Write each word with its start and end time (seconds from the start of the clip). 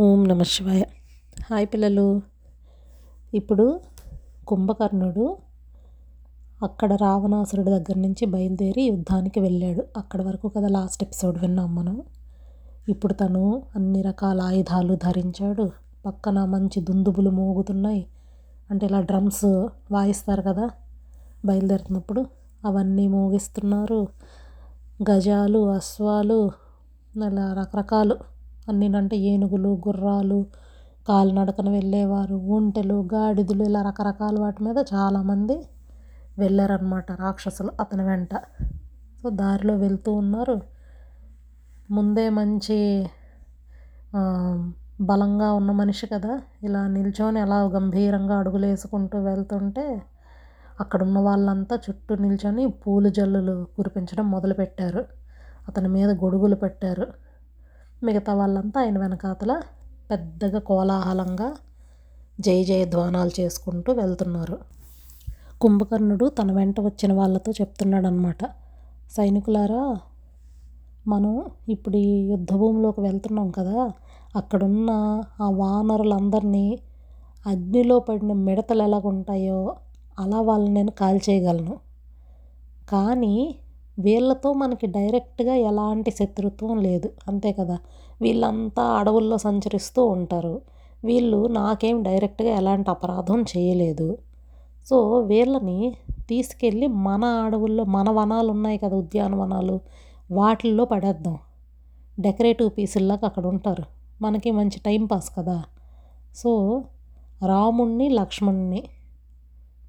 ఓం 0.00 0.24
నమ 0.24 0.42
శివాయ. 0.42 0.82
హాయ్ 1.50 1.66
పిల్లలు. 1.66 2.20
ఇప్పుడు 3.34 3.80
కుంభకర్ణుడు 4.46 5.36
అక్కడ 6.62 6.92
రావణాసురుడి 6.92 7.70
దగ్గర 7.70 7.96
నుంచి 7.96 8.26
బయలుదేరి 8.26 8.82
యుద్ధానికి 8.82 9.40
వెళ్ళాడు. 9.40 9.84
అక్కడ 9.96 10.22
వరకు 10.22 10.48
కదా 10.48 10.68
లాస్ట్ 10.68 11.02
ఎపిసోడ్ 11.02 11.38
విన్నాం 11.38 11.74
మనం. 11.74 12.02
ఇప్పుడు 12.88 13.12
తను 13.12 13.62
అన్ని 13.76 14.02
రకాల 14.02 14.40
ఆయుధాలు 14.40 14.94
ధరించాడు. 14.94 15.70
పక్కన 16.06 16.44
మంచి 16.44 16.80
దుందుబులు 16.80 17.30
మోగుతున్నాయి. 17.30 18.06
అంటే 18.70 18.86
ఇలా 18.86 19.00
డ్రమ్స్ 19.00 19.68
వాయిస్తారు 19.92 20.42
కదా 20.42 20.70
బయలుదేరుతున్నప్పుడు. 21.44 22.26
అవన్నీ 22.66 23.08
మోగిస్తున్నారు. 23.08 24.08
గజాలు 25.10 25.70
అశ్వాలు 25.70 26.50
అలా 27.24 27.52
రకరకాలు 27.52 28.31
అన్నినంటే 28.68 29.16
ఏనుగులు 29.16 29.70
గుర్రాలు 29.88 30.38
కాలినడకన 31.08 31.68
వెళ్ళేవారు 31.68 32.34
ఒంటెలు 32.34 33.08
గాడిదలు 33.14 33.62
ఇలా 33.62 33.82
రకరకాల 33.82 34.38
వాటి 34.40 34.60
మీద 34.64 34.78
చాలామంది 34.94 35.56
వెళ్ళారనమాట 36.38 37.12
రాక్షసులు 37.12 37.72
అతని 37.80 38.04
వెంట. 38.04 38.34
సో 39.20 39.30
దారిలో 39.30 39.76
వెళ్తూ 39.76 40.12
ఉన్నారు. 40.12 40.56
ముందే 41.90 42.30
మంచి 42.30 42.78
బలంగా 45.00 45.52
ఉన్న 45.52 45.70
మనిషి 45.70 46.06
కదా. 46.06 46.32
ఇలా 46.62 46.86
నిల్చొని 46.86 47.40
అలా 47.40 47.62
గంభీరంగా 47.62 48.38
అడుగులు 48.38 48.66
వేసుకుంటూ 48.66 49.18
వెళ్తుంటే 49.18 49.84
అక్కడ 50.80 51.02
ఉన్న 51.02 51.18
వాళ్ళంతా 51.18 51.76
చుట్టూ 51.76 52.14
నిల్చొని 52.16 52.66
పూలు 52.82 53.08
జల్లులు 53.08 53.66
కురిపించడం 53.76 54.30
మొదలుపెట్టారు. 54.30 55.02
అతని 55.68 55.88
మీద 55.88 56.10
గొడుగులు 56.24 56.54
పెట్టారు. 56.54 57.06
మిగతా 58.02 58.34
వాళ్ళంతా 58.34 58.80
ఆయన 58.80 58.98
వెనకాతల 58.98 59.52
పెద్దగా 60.10 60.58
కోలాహలంగా 60.60 61.48
జై 62.40 62.64
జయ 62.64 62.84
ధ్వానాలు 62.84 63.40
చేసుకుంటూ 63.40 63.92
వెళ్తున్నారు. 63.92 64.56
కుంభకర్ణుడు 65.60 66.28
తన 66.28 66.52
వెంట 66.52 66.80
వచ్చిన 66.80 67.12
వాళ్ళతో 67.12 67.52
చెప్తున్నాడనమాట 67.52 68.42
సైనికులారా 69.10 69.84
మనం 71.06 71.32
ఇప్పుడు 71.68 71.96
ఈ 71.96 72.26
యుద్ధభూమిలోకి 72.30 73.00
వెళ్తున్నాం 73.00 73.50
కదా. 73.50 73.78
అక్కడున్న 74.36 74.90
ఆ 75.40 75.50
వానరులందరినీ 75.50 76.66
అగ్నిలో 77.46 77.98
పడిన 77.98 78.32
మిడతలు 78.32 78.82
ఎలాగుంటాయో 78.82 79.60
అలా 80.18 80.40
వాళ్ళని 80.40 80.74
నేను 80.74 80.90
కాల్చేయగలను 80.90 81.74
కానీ 82.88 83.34
వీళ్ళతో 83.98 84.52
మనకి 84.52 84.86
డైరెక్ట్గా 84.86 85.54
ఎలాంటి 85.54 86.10
శత్రుత్వం 86.10 86.78
లేదు. 86.78 87.12
అంతే 87.28 87.52
కదా? 87.52 87.78
వీళ్ళంతా 88.22 88.82
అడవుల్లో 88.82 89.38
సంచరిస్తూ 89.38 90.06
ఉంటారు. 90.06 90.60
వీళ్ళు 91.04 91.46
నాకేం 91.46 92.02
డైరెక్ట్గా 92.02 92.48
ఎలాంటి 92.48 92.90
అపరాధం 92.90 93.42
చేయలేదు. 93.42 94.18
సో 94.90 95.18
వీళ్ళని 95.18 95.94
తీసుకెళ్ళి 96.28 96.86
మన 96.86 97.24
అడవుల్లో 97.24 97.84
మన 97.84 98.10
వనాలు 98.10 98.50
ఉన్నాయి 98.50 98.78
కదా 98.78 98.96
ఉద్యానవనాలు 98.96 99.80
వాటిల్లో 100.30 100.84
పడేద్దాం. 100.84 101.38
డెకరేటివ్ 102.20 102.70
పీసుల్లాగా 102.78 103.26
అక్కడ 103.26 103.46
ఉంటారు. 103.46 103.82
మనకి 104.22 104.50
మంచి 104.50 104.80
టైం 104.86 105.06
పాస్ 105.06 105.30
కదా? 105.38 105.64
సో 106.36 106.82
రాముణ్ణి 107.46 108.08
లక్ష్మణ్ణి 108.08 108.82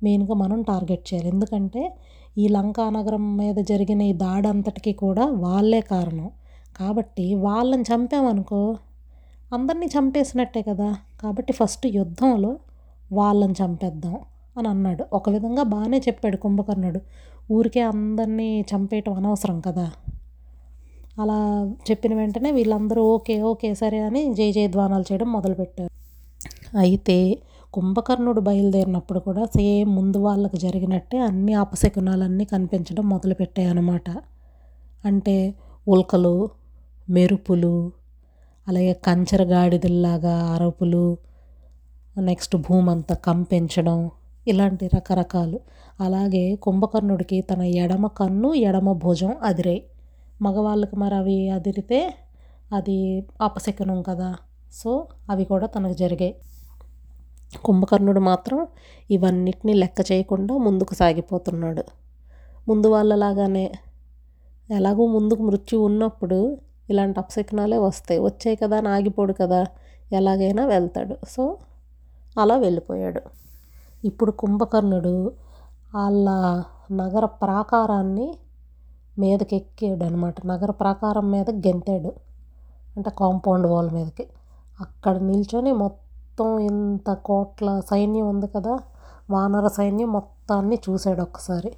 మెయిన్గా 0.03 0.33
మనం 0.33 0.61
టార్గెట్ 0.61 1.13
చేయాలి. 1.13 1.29
ఎందుకంటే 1.29 1.95
ఈ 2.37 2.47
లంకా 2.47 2.89
నగరం 2.89 3.37
మీద 3.37 3.55
జరిగిన 3.55 4.01
ఈ 4.01 4.13
దాడి 4.13 4.47
అంతటికీ 4.47 4.93
కూడా 4.93 5.25
వాళ్ళే 5.25 5.81
కారణం. 5.81 6.31
కాబట్టి 6.79 7.25
వాళ్ళని 7.35 7.83
చంపామనుకో 7.83 8.61
అందరినీ 9.53 9.85
చంపేసినట్టే 9.85 10.61
కదా. 10.61 10.89
కాబట్టి 11.21 11.53
ఫస్ట్ 11.53 11.87
యుద్ధంలో 11.87 12.51
వాళ్ళని 13.11 13.53
చంపేద్దాం 13.53 14.15
అని 14.57 14.67
అన్నాడు. 14.67 15.03
ఒక 15.13 15.29
విధంగా 15.29 15.63
బాగానే 15.63 15.99
చెప్పాడు 15.99 16.37
కుంభకర్ణుడు. 16.37 17.01
ఊరికే 17.51 17.81
అందరినీ 17.81 18.49
చంపేయటం 18.61 19.13
అనవసరం 19.13 19.59
కదా. 19.59 19.85
అలా 21.21 21.39
చెప్పిన 21.89 22.13
వెంటనే 22.15 22.51
వీళ్ళందరూ 22.51 23.01
ఓకే 23.15 23.41
ఓకే 23.41 23.75
సరే 23.75 23.99
అని 23.99 24.33
జై 24.33 24.51
జయధ్వానాలు 24.51 25.05
చేయడం 25.11 25.31
మొదలుపెట్టారు. 25.31 25.91
అయితే 26.77 27.17
కుంభకర్ణుడు 27.73 28.41
బయలుదేరినప్పుడు 28.41 29.19
కూడా 29.19 29.45
సేమ్ 29.45 29.95
ముందు 29.95 30.17
వాళ్ళకి 30.17 30.57
జరిగినట్టే 30.57 31.17
అన్ని 31.19 31.53
అపశకునాలన్నీ 31.53 32.45
కనిపించడం 32.45 33.09
మొదలుపెట్టాయి 33.09 33.67
అన్నమాట. 33.67 34.09
అంటే 35.05 35.53
ఉల్కలు 35.87 36.49
మెరుపులు 37.09 37.91
అలాగే 38.67 38.93
కంచర 38.93 39.43
గాడిదల్లాగా 39.43 40.35
అరుపులు 40.45 41.17
నెక్స్ట్ 42.19 42.55
భూమంతా 42.55 43.15
కంపించడం 43.15 44.11
ఇలాంటి 44.47 44.89
రకరకాలు. 44.95 45.59
అలాగే 46.01 46.55
కుంభకర్ణుడికి 46.55 47.41
తన 47.41 47.61
ఎడమ 47.61 48.07
కన్ను 48.07 48.53
ఎడమ 48.53 48.91
భుజం 48.91 49.33
అదిరాయి 49.43 49.83
మగవాళ్ళకి 50.41 50.95
మరి 50.95 51.15
అవి 51.15 51.49
అదిరితే 51.49 52.13
అది 52.73 53.27
అపశకునం 53.41 54.01
కదా. 54.01 54.35
సో 54.73 55.07
అవి 55.29 55.45
కూడా 55.45 55.67
తనకు 55.67 55.93
జరిగాయి. 55.93 56.35
కుంభకర్ణుడు 57.57 58.19
మాత్రం 58.19 58.67
ఇవన్నిటిని 59.11 59.73
లెక్క 59.73 60.11
చేయకుండా 60.11 60.57
ముందుకు 60.57 60.93
సాగిపోతున్నాడు. 60.93 61.83
ముందు 62.67 62.87
వాళ్ళలాగానే 62.87 63.71
ఎలాగో 64.71 65.07
ముందుకు 65.07 65.43
మృత్యు 65.43 65.79
ఉన్నప్పుడు 65.79 66.57
ఇలాంటి 66.89 67.19
అపశకునాలే 67.19 67.77
వస్తాయి. 67.77 68.19
వచ్చాయి 68.19 68.55
కదా 68.55 68.77
అని 68.77 68.89
ఆగిపోడు 68.89 69.33
కదా 69.33 69.65
ఎలాగైనా 70.13 70.65
వెళ్తాడు. 70.65 71.15
సో 71.29 71.57
అలా 72.39 72.57
వెళ్ళిపోయాడు. 72.57 73.21
ఇప్పుడు 74.03 74.31
కుంభకర్ణుడు 74.31 75.31
వాళ్ళ 75.95 76.29
నగర 76.91 77.25
ప్రాకారాన్ని 77.25 78.37
మీదకి 79.19 79.55
ఎక్కాడు 79.55 80.03
అనమాట 80.03 80.45
నగర 80.45 80.71
ప్రాకారం 80.71 81.31
మీద 81.31 81.49
గెంతాడు. 81.49 82.13
అంటే 82.97 83.11
కాంపౌండ్ 83.19 83.67
వాల్ 83.67 83.89
మీదకి. 83.89 84.27
అక్కడ 84.81 85.17
నిల్చొని 85.17 85.71
మొత్తం 85.71 86.02
మొత్తం 86.39 86.59
ఇంత 86.59 87.13
కోట్ల 87.13 87.79
సైన్యం 87.79 88.29
ఉంది 88.29 88.47
కదా 88.47 88.79
వానర 89.29 89.67
సైన్యం 89.67 90.11
మొత్తాన్ని 90.11 90.79
చూశాడు 90.89 91.21
ఒక్కసారి. 91.21 91.71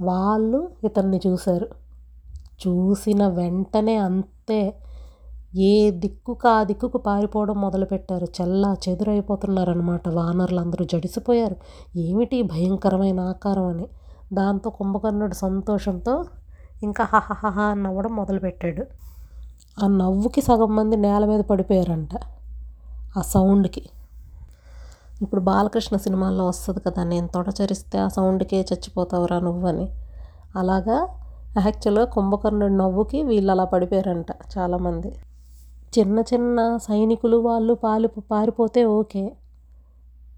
వాళ్ళు 0.00 0.68
ఇతన్ని 0.84 1.20
చూశారు. 1.26 1.68
చూసిన 2.66 3.28
వెంటనే 3.28 3.96
అంతే 3.96 4.74
ఏ 5.56 5.90
దిక్కుకు 5.90 6.48
ఆ 6.48 6.62
దిక్కుకు 6.62 6.98
పారిపోవడం 6.98 7.60
మొదలుపెట్టారు. 7.60 8.24
చల్లా 8.24 8.76
చెదురైపోతున్నారనమాట 8.88 10.08
వానరులు 10.08 10.60
అందరూ 10.60 10.84
జడిసిపోయారు. 10.84 11.56
ఏమిటి 11.96 12.42
భయంకరమైన 12.42 13.20
ఆకారం 13.20 13.66
అని. 13.66 13.88
దాంతో 14.32 14.70
కుంభకర్ణుడు 14.70 15.34
సంతోషంతో 15.34 16.24
ఇంకా 16.82 17.04
హహహహ 17.04 17.74
నవ్వడం 17.74 18.16
మొదలుపెట్టాడు. 18.16 18.84
ఆ 19.84 19.86
నవ్వుకి 19.86 20.40
సగం 20.40 20.76
మంది 20.76 20.96
నేల 20.96 21.24
మీద 21.24 21.40
పడిపోయారంట. 21.40 22.10
ఆ 23.16 23.22
సౌండ్కి. 23.22 23.82
ఇప్పుడు 25.22 25.40
బాలకృష్ణ 25.40 25.96
సినిమాల్లో 25.96 26.46
వస్తుంది 26.46 26.80
కదా 26.80 27.04
నేను 27.04 27.26
తొడచరిస్తే 27.26 27.98
ఆ 27.98 28.08
సౌండ్కే 28.08 28.60
చచ్చిపోతావురా 28.60 29.38
నువ్వని 29.38 29.86
అలాగా 30.56 30.98
యాక్చువల్గా 31.56 32.04
కుంభకర్ణుడి 32.04 32.76
నవ్వుకి 32.76 33.22
వీళ్ళు 33.22 33.52
అలా 33.52 33.64
పడిపోయారంట 33.64 34.30
చాలామంది. 34.58 35.10
చిన్న 35.98 36.18
చిన్న 36.20 36.76
సైనికులు 36.76 37.36
వాళ్ళు 37.36 37.74
పాలి 37.74 38.08
పారిపోతే 38.30 38.84
ఓకే. 38.84 39.32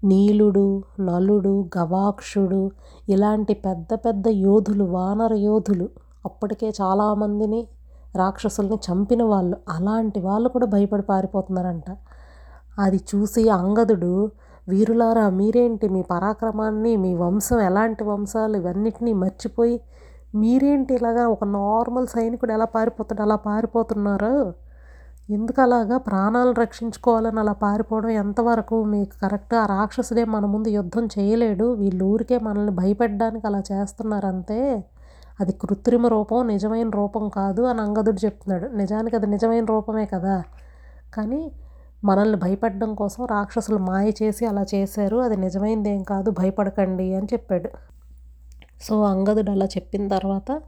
నీలుడు 0.03 0.83
నలుడు 0.99 1.69
గవాక్షుడు 1.77 2.71
ఇలాంటి 3.09 3.53
పెద్ద 3.53 3.93
పెద్ద 3.93 4.27
యోధులు 4.27 4.83
వానర 4.83 5.33
యోధులు 5.33 5.89
అప్పటికే 6.25 6.69
చాలామందిని 6.81 7.67
రాక్షసుల్ని 8.15 8.75
చంపిన 8.75 9.23
వాళ్ళు 9.23 9.57
అలాంటి 9.69 10.19
వాళ్ళు 10.19 10.49
కూడా 10.49 10.65
భయపడి 10.65 11.01
పారిపోతున్నారంట. 11.01 11.89
అది 12.81 12.99
చూసి 13.09 13.49
అంగదుడు 13.49 14.13
వీరులారా 14.67 15.29
మీరేంటి 15.29 15.89
మీ 15.89 16.01
పరాక్రమాన్ని 16.11 16.95
మీ 16.95 17.11
వంశం 17.15 17.59
ఎలాంటి 17.59 18.03
వంశాలు 18.03 18.57
ఇవన్నిటినీ 18.57 19.13
మర్చిపోయి 19.13 19.77
మీరేంటి 20.35 20.93
ఇలాగా 20.93 21.23
ఒక 21.27 21.43
నార్మల్ 21.43 22.07
సైనికుడు 22.07 22.51
ఎలా 22.51 22.65
పారిపోతాడు 22.65 23.21
అలా 23.21 23.35
పారిపోతున్నారు? 23.47 24.35
ఎందుకు 25.29 25.61
అలాగా 25.61 25.97
ప్రాణాలను 25.97 26.53
రక్షించుకోవాలని 26.53 27.39
అలా 27.39 27.53
పారిపోవడం 27.63 28.09
ఎంతవరకు 28.21 28.83
మీకు 28.83 29.15
కరెక్ట్? 29.21 29.53
ఆ 29.55 29.65
రాక్షసుడే 29.65 30.23
మన 30.25 30.45
ముందు 30.45 30.69
యుద్ధం 30.69 31.05
చేయలేడు 31.05 31.67
వీళ్ళు 31.73 32.05
ఊరికే 32.05 32.37
మనల్ని 32.37 32.71
భయపెట్టడానికి 32.71 33.47
అలా 33.47 33.61
చేస్తున్నారు 33.71 34.25
అంతే 34.25 34.59
అది 35.39 35.51
కృత్రిమ 35.61 36.07
రూపం 36.07 36.47
నిజమైన 36.47 36.89
రూపం 36.89 37.29
కాదు 37.29 37.61
అని 37.61 37.81
అంగదుడు 37.81 38.25
చెప్తున్నాడు. 38.25 38.67
నిజానికి 38.75 39.15
అది 39.15 39.27
నిజమైన 39.27 39.65
రూపమే 39.65 40.05
కదా? 40.05 40.35
కానీ 41.13 41.41
మనల్ని 42.03 42.37
భయపెట్టడం 42.37 42.95
కోసం 42.95 43.25
రాక్షసులు 43.25 43.77
మాయ 43.77 44.11
చేసి 44.23 44.45
అలా 44.45 44.65
చేశారు. 44.75 45.17
అది 45.17 45.37
నిజమైందేం 45.37 45.95
ఏం 45.95 46.03
కాదు 46.03 46.31
భయపడకండి 46.31 47.13
అని 47.13 47.25
చెప్పాడు. 47.25 47.69
సో 48.81 49.03
అంగదుడు 49.03 49.51
అలా 49.51 49.65
చెప్పిన 49.65 50.07
తర్వాత 50.07 50.61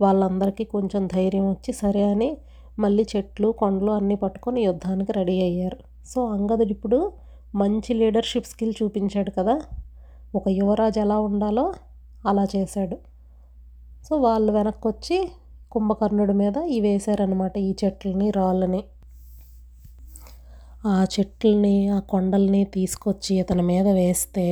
వాళ్ళందరికీ 0.00 0.64
కొంచెం 0.64 1.06
ధైర్యం 1.06 1.50
వచ్చి 1.50 1.72
సరే 1.72 2.02
అని 2.02 2.36
మళ్ళీ 2.78 3.06
చెట్లు 3.16 3.48
కొండలు 3.52 3.90
అన్నీ 3.90 4.14
పట్టుకొని 4.14 4.60
యుద్ధానికి 4.60 5.12
రెడీ 5.12 5.42
అయ్యారు. 5.42 5.78
సో 6.06 6.26
అంగదుడు 6.26 6.70
ఇప్పుడు 6.70 7.12
మంచి 7.54 7.94
లీడర్షిప్ 7.94 8.46
స్కిల్ 8.46 8.74
చూపించాడు 8.82 9.30
కదా. 9.30 9.60
ఒక 10.34 10.48
యువరాజు 10.48 11.00
ఎలా 11.00 11.20
ఉండాలో 11.20 11.74
అలా 12.26 12.46
చేశాడు. 12.56 12.96
సో 14.08 14.16
వాళ్ళు 14.16 14.52
వెనక్కి 14.52 14.88
వచ్చి 14.88 15.28
కుంభకర్ణుడి 15.72 16.32
మీద 16.32 16.56
ఇవి 16.56 16.88
వేశారనమాట 16.88 17.58
ఈ 17.58 17.74
చెట్లని 17.84 18.30
రాళ్ళని. 18.30 18.84
ఆ 20.84 21.06
చెట్లని 21.14 21.88
ఆ 21.88 21.98
కొండల్ని 21.98 22.64
తీసుకొచ్చి 22.64 23.38
ఇతని 23.40 23.62
మీద 23.62 23.88
వేస్తే 23.88 24.46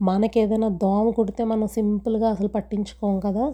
మనకి 0.00 0.40
ఏదైనా 0.40 0.68
దోమ 0.68 1.10
కుడితే 1.10 1.44
మనం 1.44 1.66
సింపుల్గా 1.66 2.28
అసలు 2.28 2.48
పట్టించుకోం 2.48 3.20
కదా? 3.20 3.44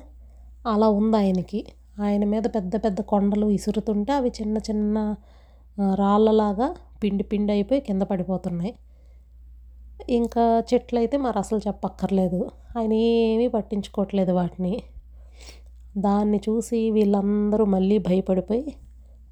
అలా 0.67 0.89
ఉంది 0.89 1.17
ఆయనకి. 1.17 1.61
ఆయన 2.01 2.25
మీద 2.25 2.43
పెద్ద 2.55 2.77
పెద్ద 2.85 3.01
కొండలు 3.03 3.47
విసురుతుంటే 3.47 4.13
అవి 4.13 4.33
చిన్న 4.41 4.59
చిన్న 4.59 4.99
రాళ్ళలాగా 5.95 6.69
పిండి 7.03 7.23
పిండి 7.23 7.53
అయిపోయి 7.53 7.81
కింద 7.81 8.03
పడిపోతున్నాయి. 8.03 8.73
ఇంకా 10.11 10.63
చెట్లు 10.75 10.99
అయితే 10.99 11.17
మరి 11.17 11.39
అసలు 11.39 11.61
చెప్పక్కర్లేదు. 11.69 12.41
ఆయన 12.79 12.93
ఏమీ 12.93 13.49
పట్టించుకోవట్లేదు 13.49 14.33
వాటిని. 14.33 14.75
దాన్ని 15.99 16.41
చూసి 16.49 16.91
వీళ్ళందరూ 16.91 17.65
మళ్ళీ 17.65 17.99
భయపడిపోయి 17.99 18.65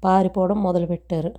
పారిపోవడం 0.03 0.63
మొదలుపెట్టారు. 0.63 1.31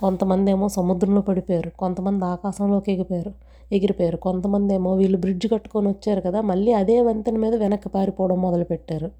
కొంతమంది 0.00 0.48
ఏమో 0.54 0.66
సముద్రంలో 0.78 1.22
పడిపోయారు 1.28 1.70
కొంతమంది 1.82 2.24
ఆకాశంలోకి 2.34 2.90
ఎగిపోయారు 2.94 3.32
ఎగిరిపోయారు 3.76 4.18
కొంతమంది 4.26 4.72
ఏమో 4.78 4.92
వీళ్ళు 5.00 5.18
బ్రిడ్జ్ 5.24 5.46
కట్టుకొని 5.52 5.88
వచ్చారు 5.88 6.20
కదా 6.26 6.40
మళ్ళీ 6.50 6.72
అదే 6.80 6.96
వంతెన 7.08 7.36
మీద 7.44 7.54
వెనక్కి 7.64 7.88
పారిపోవడం 7.88 8.38
మొదలుపెట్టారు. 8.46 9.10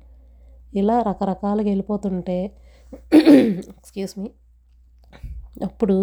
ఇలా 0.80 0.96
రకరకాలుగా 1.10 1.68
వెళ్ళిపోతుంటే 1.72 2.38
ఎక్స్క్యూస్ 3.72 4.14
మీ 4.20 4.28
అప్పుడు 5.68 5.96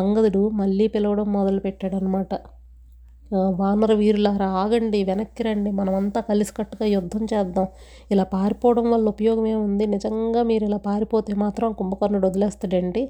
అంగదుడు 0.00 0.42
మళ్ళీ 0.60 0.86
పిలవడం 0.94 1.28
మొదలుపెట్టాడు 1.38 1.96
అనమాట 2.00 2.34
వానర 3.60 3.92
వీరులారా 4.00 4.46
ఆగండి 4.60 4.98
వెనక్కి 5.08 5.42
రండి 5.46 5.70
మనమంతా 5.78 6.20
కలిసికట్టుగా 6.28 6.86
యుద్ధం 6.96 7.22
చేద్దాం. 7.32 7.66
ఇలా 8.12 8.24
పారిపోవడం 8.34 8.86
వల్ల 8.92 9.06
ఉపయోగం 9.14 9.46
ఏముంది? 9.54 9.84
నిజంగా 9.94 10.42
మీరు 10.50 10.64
ఇలా 10.68 10.78
పారిపోతే 10.88 11.34
మాత్రం 11.44 11.68
కుంభకర్ణుడు 11.80 12.26
వదిలేస్తాడండి. 12.30 13.02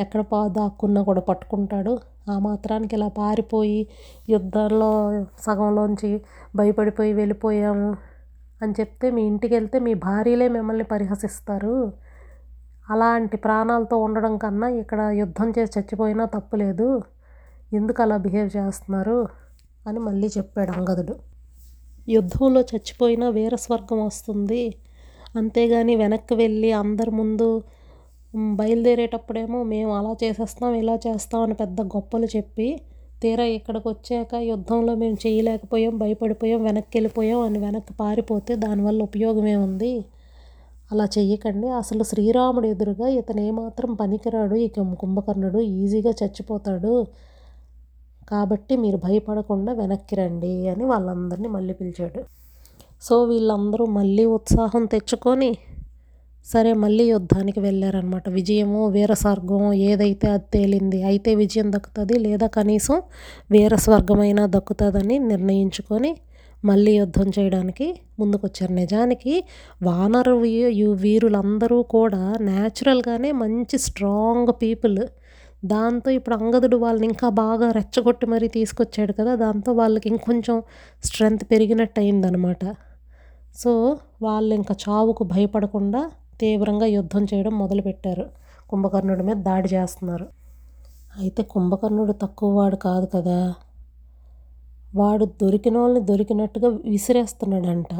ఎక్కడ 0.00 0.20
పా 0.20 0.48
దాక్కున్నా 0.48 1.02
కూడా 1.02 1.20
పట్టుకుంటాడు. 1.20 1.98
ఆ 2.30 2.38
మాత్రానికి 2.38 2.96
ఇలా 2.96 3.08
పారిపోయి 3.08 3.86
యుద్ధంలో 4.28 4.90
సగంలోంచి 5.40 6.22
భయపడిపోయి 6.56 7.12
వెళ్ళిపోయాము 7.12 7.96
అని 8.62 8.72
చెప్తే 8.72 9.10
మీ 9.10 9.22
ఇంటికి 9.22 9.54
వెళ్తే 9.54 9.78
మీ 9.78 9.94
భార్యలే 9.94 10.48
మిమ్మల్ని 10.48 10.84
పరిహసిస్తారు. 10.84 11.92
అలాంటి 12.90 13.36
ప్రాణాలతో 13.36 13.98
ఉండడం 13.98 14.36
కన్నా 14.36 14.68
ఇక్కడ 14.68 15.00
యుద్ధం 15.00 15.52
చేసి 15.58 15.80
చచ్చిపోయినా 15.80 16.24
తప్పులేదు 16.24 17.02
ఎందుకు 17.72 18.02
అలా 18.02 18.16
బిహేవ్ 18.16 18.50
చేస్తున్నారు? 18.56 19.28
అని 19.86 19.98
మళ్ళీ 19.98 20.28
చెప్పాడు 20.38 20.72
అంగదుడు. 20.72 21.14
యుద్ధంలో 22.08 22.60
చచ్చిపోయినా 22.60 23.28
వీర 23.28 23.54
స్వర్గం 23.54 24.04
వస్తుంది. 24.04 24.74
అంతేగాని 25.36 25.96
వెనక్కి 25.96 26.34
వెళ్ళి 26.34 26.72
అందరి 26.72 27.10
ముందు 27.10 27.62
బయలుదేరేటప్పుడేమో 28.58 29.62
మేము 29.62 29.92
అలా 29.92 30.12
చేసేస్తాం 30.22 30.74
ఇలా 30.74 30.94
చేస్తాం 31.06 31.42
అని 31.42 31.54
పెద్ద 31.54 31.80
గొప్పలు 31.82 32.26
చెప్పి 32.36 32.68
తీరా 33.22 33.44
ఇక్కడికి 33.44 33.88
వచ్చాక 33.88 34.34
యుద్ధంలో 34.34 34.94
మేము 34.94 35.16
చేయలేకపోయాం 35.26 35.98
భయపడిపోయాం 35.98 36.62
వెనక్కి 36.62 36.94
వెళ్ళిపోయాం 36.98 37.40
అని 37.40 37.58
వెనక్కి 37.58 37.94
పారిపోతే 37.94 38.56
దానివల్ల 38.56 39.00
ఉపయోగమే 39.02 39.56
ఉంది 39.56 40.04
అలా 40.92 41.04
చెయ్యకండి. 41.18 41.68
అసలు 41.68 42.02
శ్రీరాముడు 42.04 42.66
ఎదురుగా 42.66 43.08
ఇతను 43.08 43.40
ఏమాత్రం 43.40 43.90
పనికిరాడు 43.94 44.56
ఈ 44.56 44.68
కుంభకర్ణుడు 45.00 45.58
ఈజీగా 45.58 46.10
చచ్చిపోతాడు. 46.10 47.06
కాబట్టి 48.30 48.76
మీరు 48.76 48.96
భయపడకుండా 48.96 49.72
వెనక్కి 49.72 50.14
రండి 50.16 50.68
అని 50.68 50.84
వాళ్ళందరినీ 50.84 51.48
మళ్ళీ 51.48 51.74
పిలిచాడు. 51.74 52.20
సో 53.02 53.24
వీళ్ళందరూ 53.24 53.86
మళ్ళీ 53.98 54.24
ఉత్సాహం 54.24 54.84
తెచ్చుకొని 54.84 55.50
సరే 56.48 56.70
మళ్ళీ 56.72 57.04
యుద్ధానికి 57.10 57.60
వెళ్ళారనమాట 57.60 58.26
విజయము 58.28 58.80
వీరస్వర్గం 58.88 59.62
ఏదైతే 59.88 60.26
అది 60.28 60.46
తేలింది 60.54 60.98
అయితే 61.02 61.30
విజయం 61.34 61.68
దక్కుతుంది 61.72 62.16
లేదా 62.18 62.46
కనీసం 62.56 62.96
వీరస్వర్గమైనా 63.50 64.44
దక్కుతుందని 64.46 65.16
నిర్ణయించుకొని 65.32 66.12
మళ్ళీ 66.64 66.92
యుద్ధం 66.92 67.28
చేయడానికి 67.38 67.86
ముందుకొచ్చారు. 68.20 68.72
నిజానికి 68.72 69.34
వానరు 69.82 70.36
వీరులందరూ 71.04 71.78
కూడా 71.94 72.22
న్యాచురల్గానే 72.48 73.30
మంచి 73.42 73.78
స్ట్రాంగ్ 73.78 74.52
పీపుల్. 74.62 74.98
దాంతో 75.64 76.08
ఇప్పుడు 76.16 76.34
అంగదుడు 76.34 76.76
వాళ్ళని 76.76 77.06
ఇంకా 77.12 77.28
బాగా 77.42 77.68
రెచ్చగొట్టి 77.72 78.26
మరీ 78.26 78.48
తీసుకొచ్చాడు 78.48 79.12
కదా 79.12 79.32
దాంతో 79.34 79.70
వాళ్ళకి 79.72 80.06
ఇంకొంచెం 80.08 80.56
స్ట్రెంగ్త్ 81.04 81.44
పెరిగినట్టు 81.52 81.98
అయిందనమాట 82.00 82.64
సో 83.56 83.72
వాళ్ళు 84.22 84.52
ఇంకా 84.54 84.74
చావుకు 84.84 85.24
భయపడకుండా 85.24 86.02
తీవ్రంగా 86.40 86.86
యుద్ధం 86.86 87.24
చేయడం 87.24 87.58
మొదలుపెట్టారు. 87.58 88.26
కుంభకర్ణుడి 88.70 89.22
మీద 89.22 89.36
దాడి 89.36 89.68
చేస్తున్నారు. 89.74 90.26
అయితే 91.18 91.42
కుంభకర్ణుడు 91.42 92.12
తక్కువ 92.12 92.58
వాడు 92.58 92.76
కాదు 92.76 93.06
కదా. 93.06 93.54
వాడు 94.94 95.24
దొరికిన 95.24 95.78
వాళ్ళని 95.78 96.04
దొరికినట్టుగా 96.04 96.68
విసిరేస్తున్నాడంట. 96.68 97.94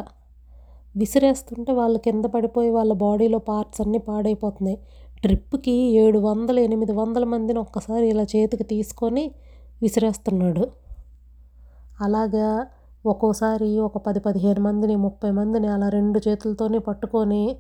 విసిరేస్తుంటే 0.97 1.73
వాళ్ళు 1.73 1.99
కింద 1.99 2.25
పడిపోయి 2.25 2.71
వాళ్ళ 2.71 2.93
బాడీలో 2.93 3.39
పార్ట్స్ 3.39 3.81
అన్నీ 3.81 3.99
పాడైపోతున్నాయి. 3.99 4.79
ట్రిప్కి 5.23 5.73
ఏడు 5.73 6.19
వందల 6.19 6.59
ఎనిమిది 6.59 6.93
వందల 6.93 7.25
మందిని 7.25 7.59
ఒక్కసారి 7.59 8.09
ఇలా 8.09 8.23
చేతికి 8.23 8.63
తీసుకొని 8.63 9.31
విసిరేస్తున్నాడు. 9.83 10.69
అలాగా 12.01 12.67
ఒక్కోసారి 13.07 13.79
ఒక 13.79 13.99
పది 13.99 14.21
పదిహేను 14.21 14.61
మందిని 14.61 14.97
ముప్పై 14.97 15.31
మందిని 15.31 15.67
అలా 15.67 15.89
రెండు 15.89 16.21
చేతులతోనే 16.29 16.79
పట్టుకొని 16.79 17.57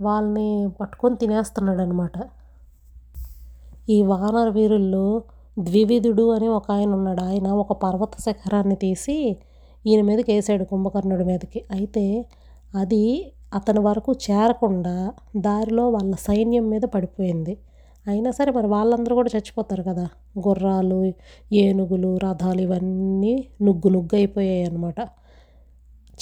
వాళ్ళని 0.00 0.68
పట్టుకొని 0.80 1.16
తినేస్తున్నాడు 1.16 1.82
అనమాట 1.82 2.12
ఈ 3.88 4.02
వానర 4.02 4.48
వీరుల్లో 4.48 5.22
ద్వివిధుడు 5.58 6.30
అని 6.30 6.48
ఒక 6.48 6.70
ఆయన 6.70 6.92
ఉన్నాడు. 6.92 7.22
ఆయన 7.22 7.48
ఒక 7.48 7.72
పర్వత 7.72 8.10
శిఖరాన్ని 8.20 8.74
తీసి 8.74 9.36
ఈయన 9.86 10.04
మీదకి 10.04 10.32
వేసాడు 10.32 10.64
కుంభకర్ణుడి 10.64 11.24
మీదకి. 11.24 11.64
అయితే 11.70 12.26
అది 12.74 13.32
అతని 13.54 13.80
వరకు 13.80 14.12
చేరకుండా 14.12 15.12
దారిలో 15.36 15.90
వాళ్ళ 15.90 16.14
సైన్యం 16.14 16.70
మీద 16.70 16.82
పడిపోయింది. 16.82 17.58
అయినా 18.06 18.30
సరే 18.30 18.52
మరి 18.52 18.66
వాళ్ళందరూ 18.66 19.14
కూడా 19.14 19.30
చచ్చిపోతారు 19.36 19.82
కదా. 19.82 20.08
గుర్రాలు 20.48 21.12
ఏనుగులు 21.52 22.18
రథాలు 22.18 22.60
ఇవన్నీ 22.60 23.48
నుగ్గు 23.62 23.88
నుగ్గు 23.88 24.16
అయిపోయాయి 24.16 24.64
అన్నమాట. 24.64 25.00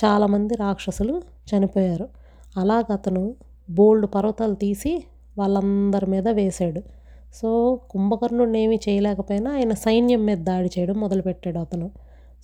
చాలామంది 0.04 0.54
రాక్షసులు 0.54 1.22
చనిపోయారు. 1.56 2.08
అలాగ 2.56 2.92
అతను 2.92 3.34
బోల్డ్ 3.70 4.06
పర్వతాలు 4.14 4.54
తీసి 4.54 5.04
వాళ్ళందరి 5.38 6.06
మీద 6.06 6.28
వేశాడు. 6.28 6.82
సో 7.34 7.80
కుంభకర్ణుడిని 7.90 8.60
ఏమీ 8.60 8.80
చేయలేకపోయినా 8.88 9.52
ఆయన 9.52 9.72
సైన్యం 9.72 10.24
మీద 10.24 10.38
దాడి 10.38 10.70
చేయడం 10.78 10.94
మొదలుపెట్టాడు 10.94 11.58
అతను. 11.58 11.90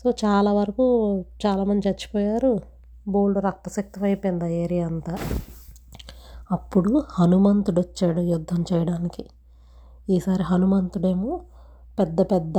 సో 0.04 0.10
చాలా 0.10 0.52
వరకు 0.52 1.18
చాలామంది 1.46 1.88
చచ్చిపోయారు. 1.88 2.60
బోల్డ్ 3.08 3.44
రక్తశక్తం 3.44 4.04
అయిపోయింది 4.04 4.44
ఆ 4.44 4.48
ఏరియా 4.48 4.86
అంతా. 4.86 5.16
అప్పుడు 6.52 7.02
హనుమంతుడు 7.10 7.80
వచ్చాడు 7.80 8.20
యుద్ధం 8.20 8.64
చేయడానికి. 8.72 9.24
ఈసారి 10.10 10.42
హనుమంతుడేమో 10.42 11.40
పెద్ద 11.98 12.20
పెద్ద 12.20 12.54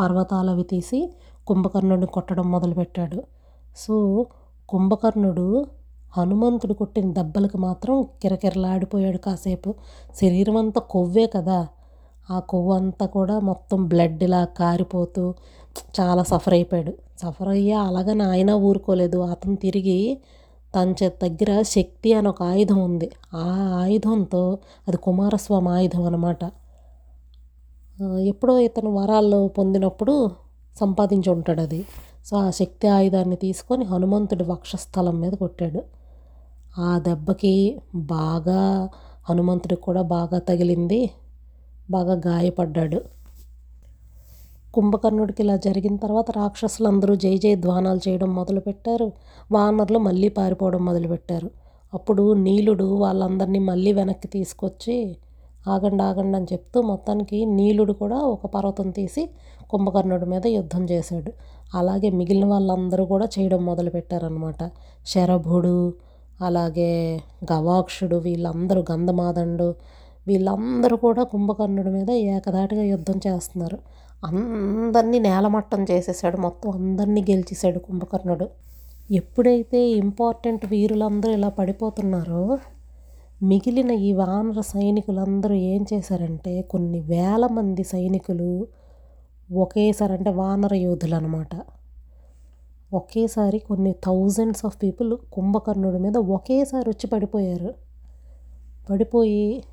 పర్వతాలు 0.00 0.50
అవి 0.50 0.62
తీసి 0.62 1.14
కుంభకర్ణుడిని 1.46 2.06
కొట్టడం 2.06 2.50
మొదలుపెట్టాడు. 2.50 3.22
సో 3.76 4.26
కుంభకర్ణుడు 4.68 5.66
హనుమంతుడు 6.16 6.74
కొట్టిన 6.74 7.12
దెబ్బలకు 7.12 7.58
మాత్రం 7.58 8.06
కిరకిరలాడిపోయాడు 8.22 9.18
కాసేపు. 9.18 9.74
శరీరం 10.20 10.56
అంతా 10.56 10.80
కొవ్వే 10.80 11.26
కదా. 11.26 11.66
ఆ 12.30 12.38
కొవ్వు 12.40 12.72
అంతా 12.72 13.06
కూడా 13.06 13.40
మొత్తం 13.40 13.88
బ్లడ్ 13.88 14.22
ఇలా 14.22 14.44
కారిపోతూ 14.44 15.34
చాలా 16.00 16.22
సఫర్ 16.22 16.54
అయిపోయాడు. 16.54 16.92
సఫర్ 17.22 17.48
అయ్యా 17.48 17.80
అలాగని 17.80 18.22
ఆయన 18.22 18.50
ఊరుకోలేదు. 18.50 19.18
అతను 19.18 19.56
తిరిగి 19.56 20.18
తన 20.74 20.94
చే 21.02 21.08
దగ్గర 21.08 21.62
శక్తి 21.62 22.12
అని 22.14 22.28
ఒక 22.28 22.42
ఆయుధం 22.42 22.78
ఉంది. 22.78 23.10
ఆ 23.34 23.46
ఆయుధంతో 23.82 24.58
అది 24.88 24.96
కుమారస్వామి 24.96 25.68
ఆయుధం 25.68 26.02
అనమాట 26.04 26.38
ఎప్పుడో 28.26 28.58
ఇతను 28.58 28.94
వరాలు 28.94 29.48
పొందినప్పుడు 29.48 30.30
సంపాదించి 30.80 31.30
ఉంటాడు 31.32 31.60
అది. 31.60 31.84
సో 32.26 32.36
ఆ 32.36 32.50
శక్తి 32.50 32.88
ఆయుధాన్ని 32.88 33.36
తీసుకొని 33.36 33.84
హనుమంతుడి 33.84 34.44
వక్షస్థలం 34.44 35.20
మీద 35.20 35.32
కొట్టాడు. 35.32 35.97
ఆ 36.78 36.98
దెబ్బకి 36.98 37.54
బాగా 37.94 38.88
హనుమంతుడికి 39.30 39.82
కూడా 39.82 40.02
బాగా 40.02 40.38
తగిలింది 40.38 41.10
బాగా 41.90 42.14
గాయపడ్డాడు. 42.26 42.98
కుంభకర్ణుడికి 44.74 45.42
ఇలా 45.42 45.56
జరిగిన 45.56 45.96
తర్వాత 45.96 46.30
రాక్షసులందరూ 46.30 47.14
జై 47.14 47.38
జయ 47.38 47.54
ధ్వానాలు 47.54 48.00
చేయడం 48.08 48.34
మొదలుపెట్టారు. 48.34 49.12
వానరులు 49.52 49.98
మళ్ళీ 49.98 50.28
పారిపోవడం 50.28 50.84
మొదలుపెట్టారు. 50.84 51.50
అప్పుడు 51.94 52.32
నీలుడు 52.32 52.84
వాళ్ళందరినీ 52.84 53.58
మళ్ళీ 53.58 53.92
వెనక్కి 53.92 54.28
తీసుకొచ్చి 54.28 55.16
ఆగండి 55.68 56.02
ఆగండి 56.02 56.36
అని 56.36 56.46
చెప్తూ 56.52 56.82
మొత్తానికి 56.82 57.44
నీలుడు 57.44 57.92
కూడా 57.92 58.16
ఒక 58.16 58.46
పర్వతం 58.46 58.90
తీసి 58.90 59.28
కుంభకర్ణుడి 59.70 60.26
మీద 60.26 60.46
యుద్ధం 60.46 60.84
చేశాడు. 60.84 61.32
అలాగే 61.74 62.10
మిగిలిన 62.10 62.46
వాళ్ళందరూ 62.46 63.04
కూడా 63.04 63.28
చేయడం 63.38 63.64
మొదలుపెట్టారనమాట 63.64 64.62
శరభుడు 65.06 65.94
అలాగే 66.40 67.20
గవాక్షుడు 67.52 68.16
వీళ్ళందరూ 68.16 68.84
గంధమాదండు 68.90 69.74
వీళ్ళందరూ 70.26 70.96
కూడా 70.96 71.22
కుంభకర్ణుడి 71.22 71.90
మీద 71.90 72.10
ఏకధాటిగా 72.10 72.82
యుద్ధం 72.82 73.20
చేస్తున్నారు. 73.26 73.78
అందరినీ 74.24 75.18
నేలమట్టం 75.18 75.82
చేసేసాడు. 75.84 76.36
మొత్తం 76.36 76.70
అందరినీ 76.70 77.20
గెలిచేశాడు 77.20 77.78
కుంభకర్ణుడు. 77.78 78.46
ఎప్పుడైతే 79.10 79.88
ఇంపార్టెంట్ 79.88 80.66
వీరులందరూ 80.66 81.32
ఇలా 81.32 81.48
పడిపోతున్నారో 81.48 82.58
మిగిలిన 83.42 83.90
ఈ 83.90 84.12
వానర 84.12 84.60
సైనికులందరూ 84.60 85.54
ఏం 85.54 85.86
చేశారంటే 85.92 86.62
కొన్ని 86.62 87.00
వేల 87.00 87.46
మంది 87.46 87.84
సైనికులు 87.84 88.66
ఒకేసారి 89.50 90.12
అంటే 90.12 90.30
వానర 90.30 90.74
యోధులు 90.74 91.14
అనమాట 91.14 91.54
ఒకేసారి 92.92 93.58
కొన్ని 93.58 93.92
థౌజండ్స్ 93.92 94.66
ఆఫ్ 94.66 94.82
పీపుల్ 94.82 95.16
కుంభకర్ణుడి 95.32 95.98
మీద 95.98 96.16
ఒకేసారి 96.16 96.90
వచ్చి 96.90 97.06
పడిపోయారు. 97.06 97.74
పడిపోయి 98.90 99.64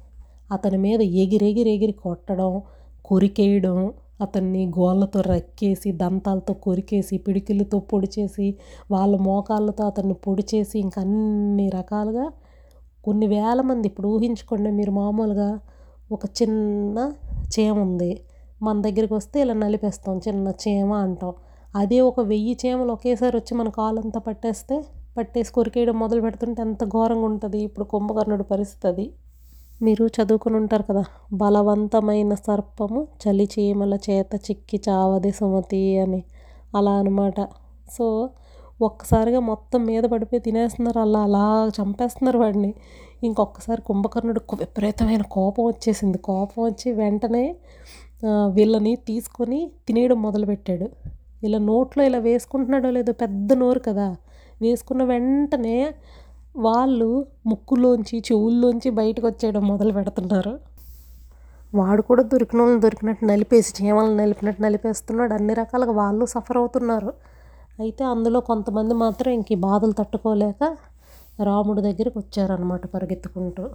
అతని 0.51 0.77
మీద 0.77 1.01
ఎగిరెగిరి 1.01 1.69
ఎగిరి 1.71 1.91
కొట్టడం 1.91 2.61
కొరికేయడం 3.05 3.93
అతన్ని 4.21 4.67
గోళ్ళతో 4.67 5.21
రక్కేసి 5.21 5.91
దంతాలతో 5.91 6.53
కొరికేసి 6.53 7.17
పిడికిలతో 7.17 7.79
పొడి 7.79 8.09
చేసి 8.19 8.55
వాళ్ళ 8.91 9.15
మోకాళ్ళతో 9.15 9.85
అతన్ని 9.85 10.13
పొడి 10.13 10.45
చేసి 10.55 10.83
అన్ని 10.97 11.69
రకాలుగా 11.69 12.31
కొన్ని 13.03 13.27
వేల 13.27 13.61
మంది 13.61 13.87
ఇప్పుడు 13.87 14.07
ఊహించుకోండి 14.07 14.71
మీరు 14.71 14.91
మామూలుగా 14.91 15.59
ఒక 16.11 16.25
చిన్న 16.25 17.13
చీమ 17.43 17.79
ఉంది. 17.79 18.21
మన 18.61 18.81
దగ్గరికి 18.81 19.13
వస్తే 19.13 19.41
ఇలా 19.41 19.53
నలిపేస్తాం 19.53 20.17
చిన్న 20.17 20.47
చీమ 20.47 20.93
అంటాం. 20.93 21.33
అదే 21.75 21.97
ఒక 21.99 22.19
వెయ్యి 22.29 22.53
చీమలు 22.61 22.91
ఒకేసారి 22.91 23.35
వచ్చి 23.37 23.53
మన 23.57 23.69
కాలంతా 23.69 24.19
పట్టేస్తే 24.19 24.75
పట్టేసి 25.17 25.51
కొరికేయడం 25.53 25.95
మొదలు 25.99 26.21
పెడుతుంటే 26.21 26.61
ఎంత 26.61 26.83
ఘోరంగా 26.85 27.25
ఉంటుంది. 27.25 27.59
ఇప్పుడు 27.59 27.85
కుంభకర్ణుడి 27.85 28.43
పరిస్థితి 28.43 28.85
అది 28.87 29.05
మీరు 29.81 30.03
చదువుకుని 30.07 30.55
ఉంటారు 30.55 30.83
కదా 30.83 31.03
బలవంతమైన 31.33 32.33
సర్పము 32.45 32.99
చలి 33.23 33.47
చీమల 33.53 33.93
చేత 34.07 34.35
చిక్కి 34.45 34.77
చావది 34.87 35.31
సుమతి 35.31 35.81
అని. 35.99 36.21
అలా 36.75 36.91
అనమాట 36.91 37.39
సో 37.97 38.05
ఒక్కసారిగా 38.81 39.39
మొత్తం 39.39 39.81
మీద 39.85 40.03
పడిపోయి 40.03 40.41
తినేస్తున్నారు 40.41 40.99
అలా 40.99 41.19
అలా 41.19 41.43
చంపేస్తున్నారు 41.77 42.39
వాడిని. 42.39 42.71
ఇంకొకసారి 43.23 43.81
కుంభకర్ణుడు 43.81 44.41
విపరీతమైన 44.61 45.23
కోపం 45.31 45.63
వచ్చేసింది. 45.65 46.17
కోపం 46.29 46.59
వచ్చి 46.63 46.89
వెంటనే 46.91 47.45
వీళ్ళని 48.55 48.95
తీసుకొని 49.07 49.59
తినేయడం 49.87 50.19
మొదలుపెట్టాడు. 50.21 50.87
ఇలా 51.43 51.57
నోట్లో 51.57 52.03
ఇలా 52.03 52.17
వేసుకుంటున్నాడో 52.17 52.91
లేదో 52.91 53.13
పెద్ద 53.13 53.53
నోరు 53.53 53.79
కదా. 53.79 54.15
వేసుకున్న 54.61 55.03
వెంటనే 55.03 55.93
వాళ్ళు 56.57 57.25
ముక్కులోంచి 57.45 58.19
చెవుల్లోంచి 58.19 58.89
బయటకు 58.89 59.27
వచ్చేయడం 59.27 59.67
మొదలు 59.67 59.93
పెడుతున్నారు. 59.93 60.59
వాడు 61.75 62.01
కూడా 62.01 62.23
దొరికిన 62.23 62.59
వాళ్ళని 62.61 62.81
దొరికినట్టు 62.81 63.25
నలిపేసి 63.25 63.83
చీమలను 63.83 64.17
నలిపినట్టు 64.17 64.61
నలిపేస్తున్నాడు. 64.61 65.33
అన్ని 65.33 65.53
రకాలుగా 65.53 65.91
వాళ్ళు 65.91 66.25
సఫర్ 66.25 66.57
అవుతున్నారు. 66.57 67.13
అయితే 67.79 68.03
అందులో 68.03 68.39
కొంతమంది 68.39 68.93
మాత్రం 68.93 69.33
ఇంక 69.33 69.45
బాధలు 69.55 69.91
తట్టుకోలేక 69.91 70.77
రాముడి 71.43 71.81
దగ్గరికి 71.81 72.17
వచ్చారనమాట 72.17 72.85
పరిగెత్తుకుంటూ. 72.85 73.69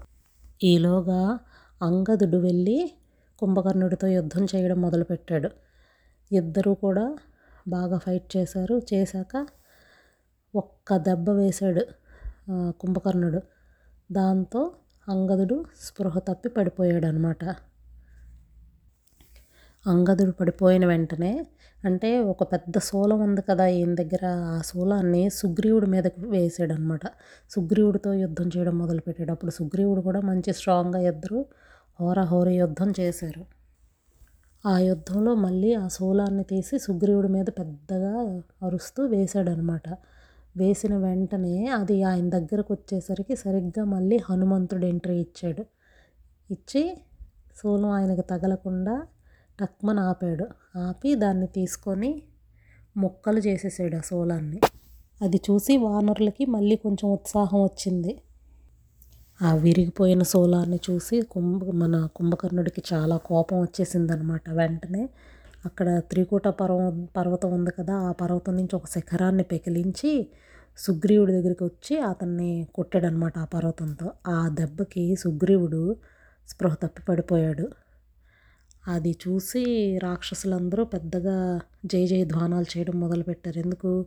ఈలోగా 0.65 1.39
అంగదుడు 1.83 2.37
వెళ్ళి 2.37 2.93
కుంభకర్ణుడితో 3.39 4.07
యుద్ధం 4.07 4.45
చేయడం 4.45 4.83
మొదలుపెట్టాడు. 4.83 5.51
ఇద్దరూ 6.33 6.75
కూడా 6.75 7.17
బాగా 7.77 7.99
ఫైట్ 7.99 8.29
చేశారు. 8.37 8.77
చేశాక 8.93 9.35
ఒక్క 10.55 10.97
దెబ్బ 11.09 11.29
వేశాడు 11.31 11.83
కుంభకర్ణుడు. 12.81 13.41
దాంతో 14.11 14.63
అంగదుడు 15.09 15.57
స్పృహ 15.81 16.17
తప్పి 16.29 16.49
పడిపోయాడు 16.49 17.07
అనమాట 17.07 17.43
అంగదుడు 19.85 20.33
పడిపోయిన 20.41 20.85
వెంటనే 20.87 21.31
అంటే 21.85 22.09
ఒక 22.33 22.43
పెద్ద 22.53 22.75
శూలం 22.79 23.21
ఉంది 23.21 23.43
కదా 23.43 23.67
ఈయన 23.77 23.93
దగ్గర 23.95 24.25
ఆ 24.51 24.57
శూలాన్ని 24.61 25.23
సుగ్రీవుడి 25.31 25.87
మీదకి 25.87 26.27
వేసాడు 26.35 26.73
అనమాట 26.73 27.07
సుగ్రీవుడితో 27.51 28.11
యుద్ధం 28.15 28.49
చేయడం 28.57 28.77
మొదలుపెట్టాడు. 28.79 29.33
అప్పుడు 29.33 29.51
సుగ్రీవుడు 29.51 30.03
కూడా 30.09 30.21
మంచి 30.31 30.53
స్ట్రాంగ్గా 30.53 31.01
ఇద్దరు 31.13 31.41
హోరాహోరీ 32.01 32.55
యుద్ధం 32.57 32.91
చేశారు. 33.01 33.43
ఆ 34.65 34.79
యుద్ధంలో 34.79 35.35
మళ్ళీ 35.35 35.75
ఆ 35.75 35.89
శూలాన్ని 35.89 36.45
తీసి 36.45 36.79
సుగ్రీవుడి 36.79 37.29
మీద 37.29 37.47
పెద్దగా 37.59 38.11
అరుస్తూ 38.63 39.07
వేశాడనమాట. 39.07 39.89
వేసిన 40.57 40.97
వెంటనే 40.97 41.67
అది 41.67 42.03
ఆయన 42.03 42.31
దగ్గరకు 42.31 42.73
వచ్చేసరికి 42.73 43.37
సరిగ్గా 43.37 43.85
మళ్ళీ 43.85 44.17
హనుమంతుడు 44.31 44.87
ఎంట్రీ 44.87 45.17
ఇచ్చాడు. 45.21 45.65
ఇచ్చి 46.51 46.83
శూలం 47.63 47.91
ఆయనకు 47.91 48.21
తగలకుండా 48.21 48.95
టక్మన్ 49.61 49.99
ఆపాడు. 49.99 50.47
ఆపి 50.79 51.15
దాన్ని 51.15 51.47
తీసుకొని 51.47 52.23
మొక్కలు 52.97 53.41
చేసేసాడు 53.41 53.97
ఆ 53.97 54.01
శూలాన్ని 54.01 54.61
అది 55.23 55.37
చూసి 55.51 55.77
వానరులకి 55.77 56.45
మళ్ళీ 56.47 56.77
కొంచెం 56.77 57.09
ఉత్సాహం 57.13 57.63
వచ్చింది. 57.63 58.13
ఆ 59.41 59.55
విరిగిపోయిన 59.55 60.23
సోలార్ని 60.23 60.79
చూసి 60.91 61.23
కుంభ 61.23 61.65
మన 61.73 62.07
కుంభకర్ణుడికి 62.17 62.83
చాలా 62.93 63.17
కోపం 63.17 63.61
వచ్చేసింది 63.61 64.13
అనమాట 64.13 64.51
వెంటనే 64.51 65.09
అక్కడ 65.67 65.99
త్రికూట 65.99 66.49
పర్వం 66.49 67.09
పర్వతం 67.17 67.51
ఉంది 67.53 67.71
కదా 67.71 67.95
ఆ 67.95 68.13
పర్వతం 68.13 68.57
నుంచి 68.57 68.77
ఒక 68.77 68.87
శిఖరాన్ని 68.87 69.43
పెకిలించి 69.43 70.13
సుగ్రీవుడి 70.79 71.33
దగ్గరికి 71.33 71.65
వచ్చి 71.65 71.99
అతన్ని 72.01 72.67
కొట్టాడనమాట 72.75 73.39
ఆ 73.39 73.45
పర్వతంతో. 73.45 74.13
ఆ 74.29 74.49
దెబ్బకి 74.49 75.17
సుగ్రీవుడు 75.17 75.97
స్పృహ 76.49 76.75
తప్పి 76.75 77.03
పడిపోయాడు. 77.03 77.67
అది 78.89 79.19
చూసి 79.29 79.63
రాక్షసులందరూ 80.03 80.85
పెద్దగా 80.85 81.61
జయ 81.87 82.07
జయ 82.07 82.25
ధ్వానాలు 82.25 82.79
చేయడం 82.79 83.01
మొదలుపెట్టారు. 83.01 83.59
ఎందుకు? 83.59 84.07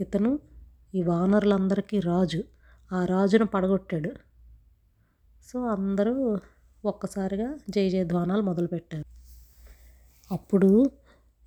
ఇతను 0.00 0.30
ఈ 0.94 1.02
వానరులందరికీ 1.02 2.00
రాజు. 2.00 2.40
ఆ 2.92 3.04
రాజును 3.04 3.46
పడగొట్టాడు. 3.46 4.10
సో 5.46 5.60
అందరూ 5.66 6.38
ఒక్కసారిగా 6.84 7.56
జయ 7.70 7.88
జయధ్వానాలు 7.88 8.42
మొదలుపెట్టారు. 8.42 9.04
అప్పుడు 10.32 10.90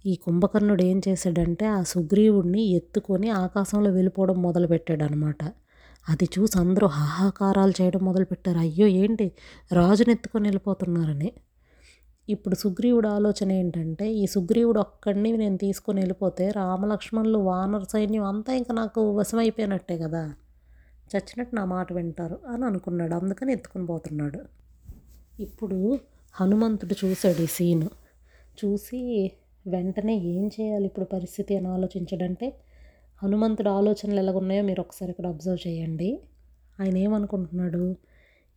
ఈ 0.06 0.16
కుంభకర్ణుడు 0.16 0.84
ఏం 0.84 1.02
చేశాడంటే 1.08 1.66
ఆ 1.66 1.84
సుగ్రీవుడిని 1.84 2.62
ఎత్తుకొని 2.62 3.30
ఆకాశంలో 3.30 3.92
వెళ్ళిపోవడం 3.92 4.42
మొదలుపెట్టాడు 4.42 5.04
అనమాట 5.04 5.44
అది 6.10 6.26
చూసి 6.26 6.60
అందరూ 6.60 6.88
హాహాకారాలు 6.88 7.74
చేయడం 7.82 8.02
మొదలుపెట్టారు. 8.06 8.58
అయ్యో 8.58 8.88
ఏంటి? 8.88 9.32
రాజుని 9.72 10.12
ఎత్తుకొని 10.12 10.46
వెళ్ళిపోతున్నారని. 10.48 11.34
ఇప్పుడు 12.30 12.56
సుగ్రీవుడు 12.56 13.08
ఆలోచన 13.08 13.52
ఏంటంటే 13.52 14.14
ఈ 14.14 14.26
సుగ్రీవుడు 14.26 14.80
ఒక్కడిని 14.80 15.38
నేను 15.38 15.58
తీసుకొని 15.58 16.00
వెళ్ళిపోతే 16.00 16.50
రామలక్ష్మణులు 16.50 17.38
వానర 17.38 17.84
సైన్యం 17.84 18.24
అంతా 18.24 18.54
ఇంకా 18.54 18.74
నాకు 18.74 19.16
వశమైపోయినట్టే 19.16 19.98
కదా. 19.98 20.34
చచ్చినట్టు 21.16 21.56
నా 21.56 21.66
మాట 21.66 21.94
వింటారు 21.94 22.40
అని 22.48 22.66
అనుకున్నాడు. 22.66 23.14
అందుకని 23.16 23.52
ఎత్తుకొని 23.52 23.86
పోతున్నాడు. 23.86 24.40
ఇప్పుడు 25.40 26.00
హనుమంతుడు 26.34 26.96
చూశాడు 27.06 27.42
ఈ 27.42 27.46
సీను. 27.46 27.90
చూసి 28.60 29.32
వెంటనే 29.68 30.16
ఏం 30.16 30.48
చేయాలి 30.48 30.86
ఇప్పుడు 30.86 31.06
పరిస్థితి 31.06 31.56
అని 31.56 31.68
ఆలోచించడంటే 31.68 32.48
హనుమంతుడు 33.24 33.70
ఆలోచనలు 33.70 34.20
ఎలాగున్నాయో 34.20 34.64
మీరు 34.64 34.82
ఒకసారి 34.82 35.10
ఇక్కడ 35.10 35.28
అబ్జర్వ్ 35.28 35.68
చేయండి. 35.68 36.20
ఆయన 36.80 36.98
ఏమనుకుంటున్నాడు? 36.98 37.96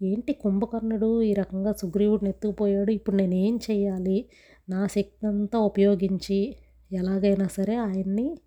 ఏంటి 0.02 0.32
కుంభకర్ణుడు 0.32 1.22
ఈ 1.22 1.32
రకంగా 1.32 1.72
సుగ్రీవుడిని 1.72 2.30
ఎత్తుకుపోయాడు? 2.30 2.90
ఇప్పుడు 2.90 3.16
నేను 3.16 3.34
ఏం 3.34 3.60
చేయాలి? 3.70 4.24
నా 4.68 4.86
శక్తి 4.86 5.26
అంతా 5.26 5.58
ఉపయోగించి 5.58 6.56
ఎలాగైనా 6.92 7.46
సరే 7.46 7.74
ఆయన్ని 7.76 8.38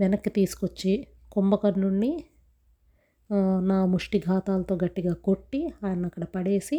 వెనక్కి 0.00 0.30
తీసుకొచ్చి 0.30 1.06
కుంభకర్ణుడిని 1.32 2.24
నా 3.60 3.86
ముష్టిఘాతాలతో 3.86 4.78
గట్టిగా 4.84 5.14
కొట్టి 5.14 5.72
ఆయన 5.84 6.06
అక్కడ 6.06 6.24
పడేసి 6.24 6.78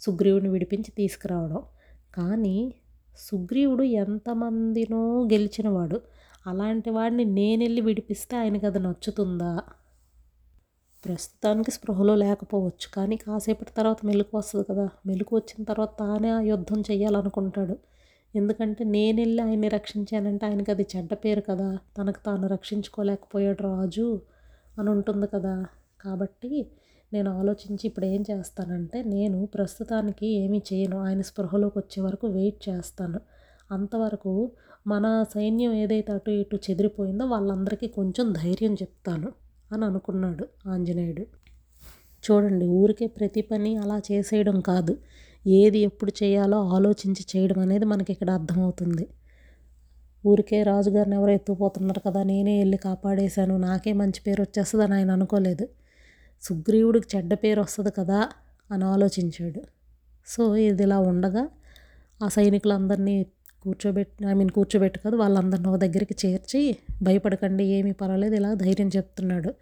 సుగ్రీవుని 0.00 0.48
విడిపించి 0.48 0.90
తీసుకురావడం. 0.90 1.62
కానీ 2.14 2.74
సుగ్రీవుడు 3.18 3.82
ఎంతమందినో 3.82 5.28
గెలిచినవాడు. 5.32 6.00
అలాంటి 6.46 6.90
వాడిని 6.90 7.24
నేను 7.24 7.64
వెళ్ళి 7.64 7.80
విడిపిస్తే 7.80 8.36
ఆయనకి 8.36 8.66
అది 8.66 8.78
నచ్చుతుందా? 8.78 9.62
ప్రస్తుతానికి 11.04 11.70
స్పృహలో 11.70 12.14
లేకపోవచ్చు. 12.14 12.86
కానీ 12.94 13.16
కాసేపటి 13.16 13.72
తర్వాత 13.76 13.98
మెలకు 14.04 14.38
వస్తుంది 14.38 14.66
కదా. 14.70 14.88
మెలకు 15.06 15.36
వచ్చిన 15.36 15.64
తర్వాత 15.64 15.90
తానే 15.98 16.30
ఆ 16.30 16.40
యుద్ధం 16.40 16.80
చేయాలనుకుంటాడు 16.80 17.76
ఎందుకంటే 18.34 18.84
నేను 18.84 19.20
వెళ్ళి 19.20 19.42
ఆయన్ని 19.42 19.68
రక్షించానంటే 19.68 20.46
ఆయనకి 20.46 20.70
అది 20.70 20.86
చెడ్డ 20.96 21.14
పేరు 21.14 21.40
కదా. 21.40 21.78
తనకు 21.98 22.20
తాను 22.26 22.46
రక్షించుకోలేకపోయాడు 22.46 23.62
రాజు 23.62 24.20
అని 24.78 24.90
ఉంటుంది 24.90 25.26
కదా. 25.26 25.66
కాబట్టి 26.04 26.66
నేను 27.12 27.30
ఆలోచించి 27.38 27.84
ఇప్పుడు 27.84 28.06
ఏం 28.06 28.24
చేస్తానంటే 28.30 29.02
నేను 29.02 29.46
ప్రస్తుతానికి 29.46 30.26
ఏమీ 30.26 30.62
చేయను. 30.72 30.96
ఆయన 31.06 31.20
స్పృహలోకి 31.20 31.78
వచ్చే 31.78 32.02
వరకు 32.02 32.26
వెయిట్ 32.26 32.68
చేస్తాను. 32.68 33.20
అంతవరకు 33.70 34.32
మన 34.86 35.24
సైన్యం 35.34 35.72
ఏదైతే 35.72 36.12
అటు 36.12 36.30
ఇటు 36.30 36.56
చెదిరిపోయిందో 36.56 37.24
వాళ్ళందరికీ 37.26 37.86
కొంచెం 37.88 38.32
ధైర్యం 38.32 38.74
చెప్తాను 38.74 39.28
అని 39.72 39.84
అనుకున్నాడు 39.84 40.44
ఆంజనేయుడు. 40.66 41.24
చూడండి 42.24 42.66
ఊరికే 42.80 43.06
ప్రతి 43.06 43.42
పని 43.42 43.76
అలా 43.76 43.96
చేసేయడం 44.12 44.60
కాదు. 44.60 44.94
ఏది 45.46 45.78
ఎప్పుడు 45.78 46.12
చేయాలో 46.22 46.58
ఆలోచించి 46.76 47.24
చేయడం 47.32 47.58
అనేది 47.58 47.84
మనకి 47.84 48.12
ఇక్కడ 48.12 48.30
అర్థమవుతుంది. 48.30 49.04
ఊరికే 50.26 50.62
రాజుగారిని 50.62 51.16
ఎవరో 51.16 51.32
ఎత్తుకుపోతున్నారు 51.32 52.00
కదా 52.00 52.22
నేనే 52.22 52.58
వెళ్ళి 52.58 52.76
కాపాడేశాను 52.76 53.58
నాకే 53.58 53.92
మంచి 53.92 54.20
పేరు 54.26 54.42
వచ్చేస్తుందని 54.42 54.94
ఆయన 54.94 55.10
అనుకోలేదు. 55.10 55.64
సుగ్రీవుడికి 56.44 57.16
చెడ్డ 57.16 57.34
పేరు 57.34 57.60
వస్తుంది 57.60 57.90
కదా 57.90 58.28
అని 58.70 58.84
ఆలోచించాడు. 58.84 59.62
సో 60.26 60.56
ఇది 60.56 60.82
ఇలా 60.82 60.98
ఉండగా 60.98 61.48
ఆ 62.22 62.28
సైనికులందరినీ 62.28 63.26
కూర్చోబెట్టి 63.62 64.24
ఐ 64.24 64.32
మీన్ 64.32 64.50
కూర్చోబెట్టు 64.50 64.98
కదా 64.98 65.16
వాళ్ళందరిని 65.16 65.68
ఒక 65.68 65.76
దగ్గరికి 65.76 66.26
చేర్చి 66.26 66.76
భయపడకండి 67.02 67.64
ఏమీ 67.64 67.92
పర్వాలేదు 67.92 68.34
ఇలా 68.34 68.54
ధైర్యం 68.54 68.88
చెప్తున్నాడు. 68.88 69.54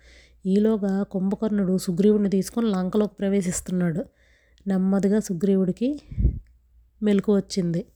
ఈలోగా 0.47 1.03
కుంభకర్ణుడు 1.03 1.79
సుగ్రీవుడిని 1.79 2.31
తీసుకొని 2.31 2.67
లంకలోకి 2.71 3.15
ప్రవేశిస్తున్నాడు. 3.15 4.05
నెమ్మదిగా 4.67 5.21
సుగ్రీవుడికి 5.21 6.01
మెలకు 7.03 7.37
వచ్చింది. 7.37 7.87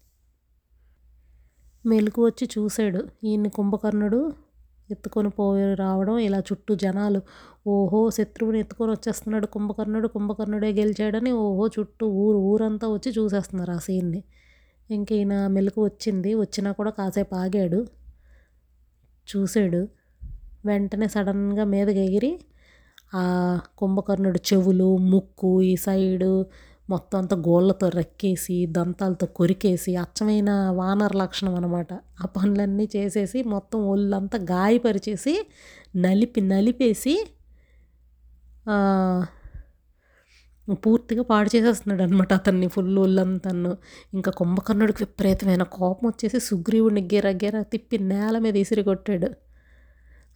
మెలకు 1.86 2.26
వచ్చి 2.26 2.48
చూశాడు. 2.58 3.08
ఈయన్ని 3.24 3.48
కుంభకర్ణుడు 3.48 4.45
ఎత్తుకొని 4.90 5.30
పోయి 5.30 5.74
రావడం 5.74 6.16
ఇలా 6.18 6.38
చుట్టూ 6.40 6.72
జనాలు 6.74 7.20
ఓహో 7.66 8.00
శత్రువుని 8.10 8.58
ఎత్తుకొని 8.60 8.90
వచ్చేస్తున్నాడు 8.92 9.46
కుంభకర్ణుడు 9.46 10.08
కుంభకర్ణుడే 10.08 10.70
గెలిచాడని 10.72 11.30
ఓహో 11.44 11.66
చుట్టూ 11.66 12.06
ఊరు 12.24 12.38
ఊరంతా 12.50 12.88
వచ్చి 12.88 13.10
చూసేస్తున్నారు 13.18 13.70
ఆ 13.70 13.78
సీన్ని. 13.78 14.20
ఇంక 14.90 15.08
ఈయన 15.12 15.34
మెలకు 15.46 15.80
వచ్చింది 15.84 16.34
వచ్చినా 16.34 16.72
కూడా 16.72 16.90
కాసేపు 16.90 17.34
ఆగాడు 17.34 17.80
చూశాడు. 19.28 19.80
వెంటనే 20.66 21.08
సడన్గా 21.08 21.64
మీదకి 21.64 22.00
ఎగిరి 22.00 22.32
ఆ 23.14 23.24
కుంభకర్ణుడు 23.78 24.40
చెవులు 24.48 24.88
ముక్కు 25.12 25.50
ఈ 25.62 25.74
సైడు 25.76 26.32
మొత్తం 26.90 27.18
అంతా 27.18 27.36
గోళ్ళతో 27.36 27.88
రెక్కేసి 27.88 28.66
దంతాలతో 28.66 29.26
కొరికేసి 29.26 29.96
అచ్చమైన 29.96 30.50
వానర 30.70 31.16
లక్షణం 31.16 31.54
అనమాట 31.54 31.92
ఆ 32.22 32.26
పనులన్నీ 32.36 32.88
చేసేసి 32.96 33.42
మొత్తం 33.42 33.80
ఒళ్ళంతా 33.88 34.38
గాయపరిచేసి 34.38 35.34
నలిపి 35.96 36.40
నలిపేసి 36.40 37.14
పూర్తిగా 40.84 41.22
పాడు 41.22 41.56
చేసేస్తున్నాడు 41.56 42.02
అనమాట 42.02 42.32
అతన్ని. 42.32 42.68
ఫుల్ 42.68 42.98
ఒళ్ళంతను. 42.98 43.72
ఇంకా 44.14 44.32
కుంభకర్ణుడికి 44.32 45.04
విపరీతమైన 45.04 45.62
కోపం 45.62 46.08
వచ్చేసి 46.08 46.40
సుగ్రీవుడిని 46.40 47.02
గిర 47.14 47.30
గిర 47.44 47.62
తిప్పి 47.62 47.98
నేల 47.98 48.38
మీద 48.38 48.56
ఇసిరి 48.56 48.82
కొట్టాడు. 48.82 49.28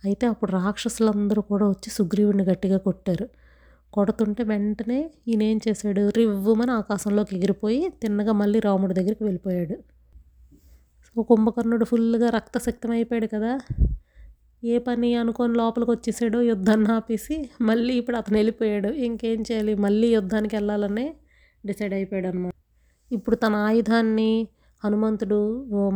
అయితే 0.05 0.27
అప్పుడు 0.27 0.51
రాక్షసులందరూ 0.53 1.43
కూడా 1.43 1.67
వచ్చి 1.69 1.91
సుగ్రీవుడిని 1.91 2.45
గట్టిగా 2.45 2.79
కొట్టారు. 2.79 3.27
కొడుతుంటే 3.93 4.43
వెంటనే 4.43 4.99
ఈయన 5.29 5.43
ఏం 5.43 5.59
చేశాడు? 5.69 6.03
రివ్వుమని 6.17 6.73
ఆకాశంలోకి 6.73 7.33
ఎగిరిపోయి 7.37 7.81
తిన్నగా 8.03 8.33
మళ్ళీ 8.33 8.59
రాముడి 8.65 8.95
దగ్గరికి 8.95 9.25
వెళ్ళిపోయాడు. 9.25 9.77
సో 11.07 11.23
కుంభకర్ణుడు 11.23 11.85
ఫుల్గా 11.85 12.29
రక్తశక్తం 12.31 12.91
అయిపోయాడు 12.91 13.29
కదా. 13.35 13.53
ఏ 14.65 14.79
పని 14.79 15.11
అనుకొని 15.15 15.55
లోపలికి 15.55 15.91
వచ్చేసాడో 15.91 16.39
యుద్ధాన్ని 16.43 16.93
ఆపేసి 16.93 17.37
మళ్ళీ 17.61 17.95
ఇప్పుడు 17.95 18.17
అతను 18.17 18.37
వెళ్ళిపోయాడు. 18.37 18.89
ఇంకేం 19.07 19.41
చేయాలి? 19.43 19.75
మళ్ళీ 19.75 20.09
యుద్ధానికి 20.15 20.57
వెళ్ళాలని 20.57 21.07
డిసైడ్ 21.67 21.95
అయిపోయాడు 21.95 22.29
అనమాట 22.29 22.55
ఇప్పుడు 23.11 23.37
తన 23.37 23.55
ఆయుధాన్ని 23.69 24.31
హనుమంతుడు 24.85 25.39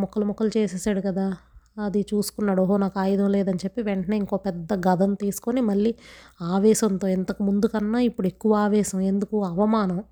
ముక్కలు 0.00 0.24
ముక్కలు 0.24 0.50
చేసేసాడు 0.56 1.00
కదా. 1.00 1.26
అది 1.76 2.00
చూసుకున్నాడు 2.14 2.62
ఓహో 2.62 2.76
నాకు 2.76 2.98
ఆయుధం 2.98 3.28
లేదని 3.30 3.56
చెప్పి 3.56 3.82
వెంటనే 3.82 4.16
ఇంకో 4.16 4.36
పెద్ద 4.36 4.72
గదం 4.88 5.14
తీసుకొని 5.14 5.60
మళ్ళీ 5.60 5.94
ఆవేశంతో 6.42 7.08
ఇంతకు 7.08 7.42
ముందు 7.42 7.66
కన్నా 7.66 8.00
ఇప్పుడు 8.00 8.26
ఎక్కువ 8.26 8.54
ఆవేశం 8.56 9.00
ఎందుకు 9.00 9.44
అవమానం? 9.44 10.04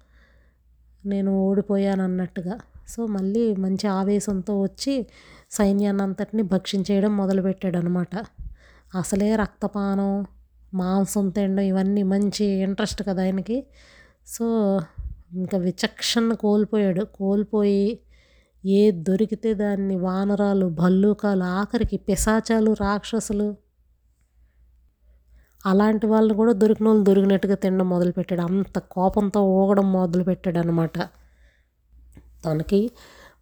నేను 1.07 1.33
ఓడిపోయాను 1.39 2.03
అన్నట్టుగా. 2.03 2.61
సో 2.89 3.07
మళ్ళీ 3.07 3.57
మంచి 3.57 3.87
ఆవేశంతో 3.87 4.63
వచ్చి 4.63 5.07
సైన్యాన్ని 5.51 6.03
అంతటిని 6.03 6.43
భక్షించేయడం 6.43 7.17
మొదలుపెట్టాడు 7.17 7.79
అనమాట 7.79 8.15
అసలే 8.95 9.37
రక్తపానం 9.37 10.27
మాంసం 10.75 11.29
తినడం 11.29 11.63
ఇవన్నీ 11.63 12.03
మంచి 12.03 12.45
ఇంట్రెస్ట్ 12.45 13.03
కదా 13.09 13.23
ఆయనకి. 13.23 13.67
సో 14.27 14.47
ఇంకా 15.33 15.59
విచక్షణ 15.59 16.33
కోల్పోయాడు. 16.33 17.05
కోల్పోయి 17.15 17.99
ఏ 18.65 18.91
దొరికితే 18.91 19.55
దాన్ని 19.55 19.97
వానరాలు 19.97 20.67
భల్లూకాలు 20.67 21.43
ఆఖరికి 21.43 21.97
పిశాచాలు 21.97 22.73
రాక్షసులు. 22.81 23.57
అలాంటి 25.67 26.07
వాళ్ళని 26.07 26.35
కూడా 26.35 26.53
దొరికిన 26.53 26.87
వాళ్ళు 26.89 27.05
దొరికినట్టుగా 27.05 27.55
తినడం 27.55 27.89
మొదలుపెట్టాడు. 27.89 28.41
అంత 28.43 28.79
కోపంతో 28.79 29.41
ఊగడం 29.43 29.93
మొదలుపెట్టాడు 29.93 30.59
అనమాట 30.59 30.99
తనకి 32.45 32.91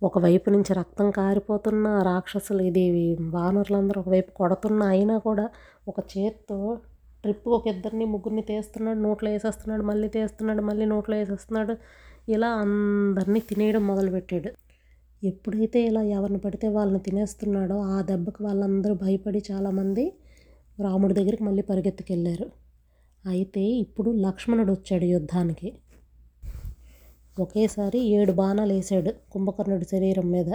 ఒకవైపు 0.02 0.50
నుంచి 0.50 0.74
రక్తం 0.74 1.10
కారిపోతున్న 1.10 2.02
రాక్షసులు 2.02 2.62
ఇది 2.62 3.18
వానరులందరూ 3.20 4.00
ఒకవైపు 4.00 4.30
కొడుతున్న 4.30 4.82
అయినా 4.82 5.18
కూడా 5.18 5.48
ఒక 5.88 6.00
చేత్తో 6.18 6.78
ట్రిప్ 7.22 7.48
ఒక 7.48 7.66
ఇద్దరిని 7.68 8.04
ముగ్గురిని 8.04 8.42
తీస్తున్నాడు 8.42 8.98
నోట్లో 8.98 9.30
వేసేస్తున్నాడు 9.30 9.82
మళ్ళీ 9.82 10.08
తీస్తున్నాడు 10.08 10.62
మళ్ళీ 10.62 10.84
నోట్లో 10.84 11.16
వేసేస్తున్నాడు. 11.16 11.76
ఇలా 12.28 12.48
అందరినీ 12.48 13.40
తినేయడం 13.40 13.86
మొదలుపెట్టాడు. 13.86 14.69
ఎప్పుడైతే 15.22 15.78
ఇలా 15.88 16.02
ఎవరిని 16.16 16.38
పడితే 16.38 16.66
వాళ్ళని 16.68 17.00
తినేస్తున్నాడో 17.06 17.76
ఆ 17.94 17.96
దెబ్బకి 18.00 18.40
వాళ్ళందరూ 18.42 18.94
భయపడి 18.94 19.40
చాలామంది 19.50 20.04
రాముడి 20.78 21.14
దగ్గరికి 21.14 21.44
మళ్ళీ 21.48 21.62
పరిగెత్తుకెళ్ళారు. 21.70 22.46
అయితే 23.24 23.62
ఇప్పుడు 23.84 24.10
లక్ష్మణుడు 24.26 24.72
వచ్చాడు 24.72 25.06
యుద్ధానికి. 25.14 25.68
ఒకేసారి 27.36 27.98
ఏడు 28.16 28.32
బాణాలు 28.32 28.72
వేసాడు 28.72 29.10
కుంభకర్ణుడి 29.32 29.86
శరీరం 29.92 30.26
మీద. 30.30 30.50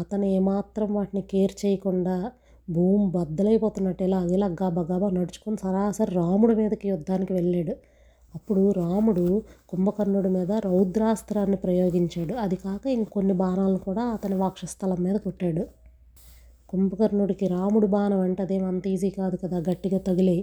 అతను 0.00 0.26
ఏమాత్రం 0.38 0.88
వాటిని 0.94 1.22
కేర్ 1.32 1.54
చేయకుండా 1.64 2.16
భూమి 2.68 3.04
బద్దలైపోతున్నట్టు 3.10 4.02
ఇలా 4.04 4.20
ఇలా 4.36 4.48
గబ 4.62 4.78
గబా 4.90 5.08
నడుచుకొని 5.18 5.58
సరాసరి 5.64 6.12
రాముడి 6.14 6.54
మీదకి 6.54 6.86
యుద్ధానికి 6.88 7.32
వెళ్ళాడు. 7.32 7.74
అప్పుడు 8.36 8.62
రాముడు 8.72 9.24
కుంభకర్ణుడి 9.68 10.30
మీద 10.36 10.52
రౌద్రాస్త్రాన్ని 10.66 11.58
ప్రయోగించాడు. 11.64 12.34
అది 12.44 12.56
కాక 12.56 12.84
ఇంకొన్ని 12.96 13.34
బాణాలను 13.42 13.80
కూడా 13.88 14.04
అతని 14.16 14.36
వక్షస్థలం 14.36 15.00
మీద 15.06 15.16
కొట్టాడు. 15.16 15.64
కుంభకర్ణుడికి 16.68 17.46
రాముడు 17.46 17.86
బాణం 17.86 18.20
అంటే 18.20 18.42
అదేం 18.42 18.64
అంత 18.64 18.86
ఈజీ 18.86 19.10
కాదు 19.10 19.36
కదా 19.36 19.58
గట్టిగా 19.68 19.98
తగిలి 19.98 20.38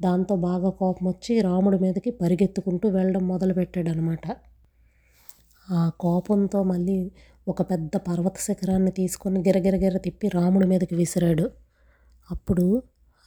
దాంతో 0.00 0.34
బాగా 0.48 0.70
కోపం 0.80 1.04
వచ్చి 1.08 1.34
రాముడి 1.40 1.78
మీదకి 1.78 2.10
పరిగెత్తుకుంటూ 2.20 2.86
వెళ్ళడం 2.88 3.24
మొదలుపెట్టాడు 3.28 3.90
అనమాట 3.90 4.24
ఆ 5.68 5.82
కోపంతో 6.00 6.58
మళ్ళీ 6.62 6.98
ఒక 7.48 7.62
పెద్ద 7.70 7.94
పర్వత 8.08 8.36
శిఖరాన్ని 8.38 8.90
తీసుకొని 8.90 9.38
గిరగిరగిర 9.40 9.96
తిప్పి 9.98 10.26
రాముడి 10.28 10.66
మీదకి 10.66 10.94
విసిరాడు. 10.94 11.46
అప్పుడు 12.28 12.66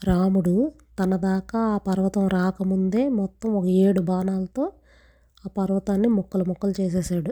రాముడు 0.01 0.55
తన 0.99 1.15
దాకా 1.15 1.60
ఆ 1.60 1.77
పర్వతం 1.77 2.27
రాకముందే 2.27 3.10
మొత్తం 3.10 3.56
ఒక 3.56 3.65
ఏడు 3.65 4.01
బాణాలతో 4.01 4.71
ఆ 5.45 5.49
పర్వతాన్ని 5.58 6.08
ముక్కలు 6.08 6.45
ముక్కలు 6.45 6.73
చేసేసాడు. 6.82 7.32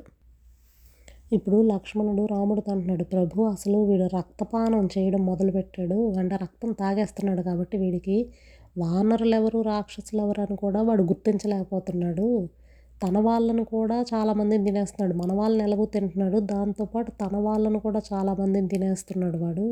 ఇప్పుడు 1.34 1.62
లక్ష్మణుడు 1.62 2.26
రాముడితో 2.26 2.72
అంటున్నాడు 2.72 3.04
ప్రభు 3.04 3.42
అసలు 3.42 3.78
వీడు 3.78 4.04
రక్తపానం 4.16 4.90
చేయడం 4.98 5.26
మొదలుపెట్టాడు. 5.26 6.14
అంటే 6.20 6.36
రక్తం 6.36 6.72
తాగేస్తున్నాడు 6.72 7.42
కాబట్టి 7.42 7.78
వీడికి 7.78 8.18
వానరులు 8.78 9.36
ఎవరు 9.36 9.62
రాక్షసులు 9.62 10.22
ఎవరు 10.22 10.42
అని 10.42 10.56
కూడా 10.56 10.82
వాడు 10.82 11.04
గుర్తించలేకపోతున్నాడు. 11.04 12.50
తన 13.04 13.18
వాళ్ళను 13.18 13.64
కూడా 13.64 14.06
చాలామందిని 14.14 14.66
తినేస్తున్నాడు. 14.66 15.18
మన 15.18 15.34
వాళ్ళని 15.34 15.64
ఎలాగో 15.64 15.86
తింటున్నాడు. 15.86 16.40
దాంతోపాటు 16.40 17.12
తన 17.12 17.38
వాళ్ళను 17.38 17.80
కూడా 17.80 18.02
చాలామందిని 18.14 18.68
తినేస్తున్నాడు 18.68 19.38
వాడు. 19.38 19.68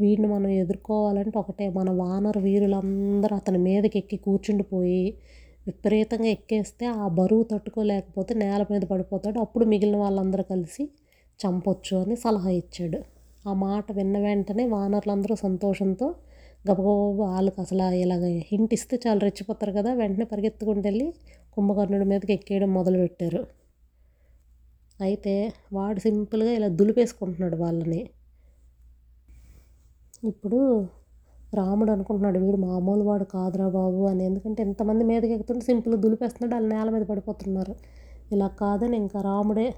వీడిని 0.00 0.28
మనం 0.28 0.50
ఎదుర్కోవాలంటే 0.62 1.36
ఒకటే 1.38 1.68
మన 1.68 1.90
వానర 1.90 2.38
వీరులందరూ 2.38 3.34
అతని 3.36 3.58
మీదకి 3.58 3.98
ఎక్కి 3.98 4.16
కూర్చుండిపోయి 4.16 5.04
విపరీతంగా 5.66 6.28
ఎక్కేస్తే 6.28 6.86
ఆ 7.02 7.06
బరువు 7.08 7.42
తట్టుకోలేకపోతే 7.42 8.34
నేల 8.34 8.62
మీద 8.72 8.82
పడిపోతాడు. 8.82 9.38
అప్పుడు 9.38 9.64
మిగిలిన 9.64 9.96
వాళ్ళందరూ 9.96 10.42
కలిసి 10.42 10.84
చంపొచ్చు 11.40 11.96
అని 11.96 12.16
సలహా 12.16 12.50
ఇచ్చాడు. 12.50 13.00
ఆ 13.48 13.52
మాట 13.64 13.86
విన్న 13.92 14.16
వెంటనే 14.18 14.64
వానరులందరూ 14.66 15.34
సంతోషంతో 15.36 16.06
గబగబా 16.64 16.94
వాళ్ళకి 17.22 17.60
అసలు 17.60 17.84
ఇలాగ 17.94 18.24
హింట్ 18.50 18.72
ఇస్తే 18.74 18.96
చాలా 19.06 19.20
రెచ్చిపోతారు 19.26 19.72
కదా 19.72 19.90
వెంటనే 19.94 20.24
పరిగెత్తుకుంటూ 20.24 20.84
వెళ్ళి 20.88 21.06
కుంభకర్ణుడి 21.56 22.04
మీదకి 22.04 22.32
ఎక్కేయడం 22.32 22.70
మొదలుపెట్టారు. 22.74 23.40
అయితే 25.00 25.34
వాడు 25.72 26.00
సింపుల్గా 26.00 26.52
ఇలా 26.52 26.68
దులిపేసుకుంటున్నాడు 26.78 27.56
వాళ్ళని. 27.56 28.00
ఇప్పుడు 30.24 30.86
రాముడు 31.54 31.90
అనుకుంటున్నాడు 31.90 32.38
వీడు 32.38 32.56
మామూలు 32.56 33.02
వాడు 33.02 33.24
కాదురా 33.24 33.68
బాబు 33.68 34.06
అని. 34.06 34.24
ఎందుకంటే 34.24 34.62
ఎంతమంది 34.62 35.04
మీదకి 35.04 35.32
ఎక్కుతుంటే 35.32 35.64
సింపుల్ 35.64 35.96
దులిపేస్తున్నాడు 35.96 36.54
వాళ్ళు 36.54 36.74
నేల 36.74 36.90
మీద 36.90 37.06
పడిపోతున్నారు. 37.06 37.74
ఇలా 38.32 38.46
కాదని 38.46 38.96
ఇంకా 38.96 39.20
రాముడే 39.20 39.74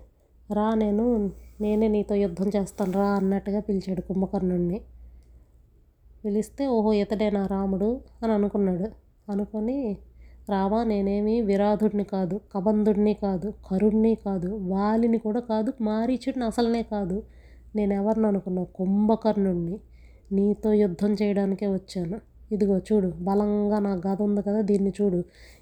రా 0.52 0.74
నేను 0.74 1.30
నేనే 1.60 1.88
నీతో 1.88 2.14
యుద్ధం 2.14 2.48
చేస్తాను 2.56 2.92
రా 2.92 3.06
అన్నట్టుగా 3.06 3.60
పిలిచాడు 3.60 4.00
కుంభకర్ణుడిని 4.00 4.80
పిలిస్తే 6.24 6.66
ఓహో 6.66 6.92
ఇతడేనా 6.92 7.46
రాముడు? 7.46 8.00
అని 8.22 8.32
అనుకున్నాడు. 8.32 8.86
అనుకొని 9.32 9.96
రామా 10.50 10.84
నేనేమి 10.84 11.40
విరాధుడిని 11.40 12.04
కాదు 12.04 12.40
కబంధుడిని 12.54 13.14
కాదు 13.14 13.52
కరుణ్ణి 13.70 14.14
కాదు 14.14 14.54
వాలిని 14.54 15.18
కూడా 15.18 15.40
కాదు 15.40 15.72
మారీచుడిని 15.80 16.44
అసలనే 16.44 16.82
కాదు. 16.82 17.22
నేను 17.76 17.94
ఎవరిని 17.94 18.26
అనుకున్నా 18.26 18.62
కుంభకర్ణుడిని 18.62 19.76
నీతో 20.30 20.70
యుద్ధం 20.82 21.12
చేయడానికే 21.12 21.66
వచ్చాను. 21.76 22.18
ఇదిగో 22.54 22.76
చూడు 22.88 23.08
బలంగా 23.28 23.78
నా 23.78 23.92
గద 24.06 24.18
ఉంది 24.28 24.42
కదా 24.48 24.60
దీన్ని 24.70 24.92
చూడు. 24.98 25.20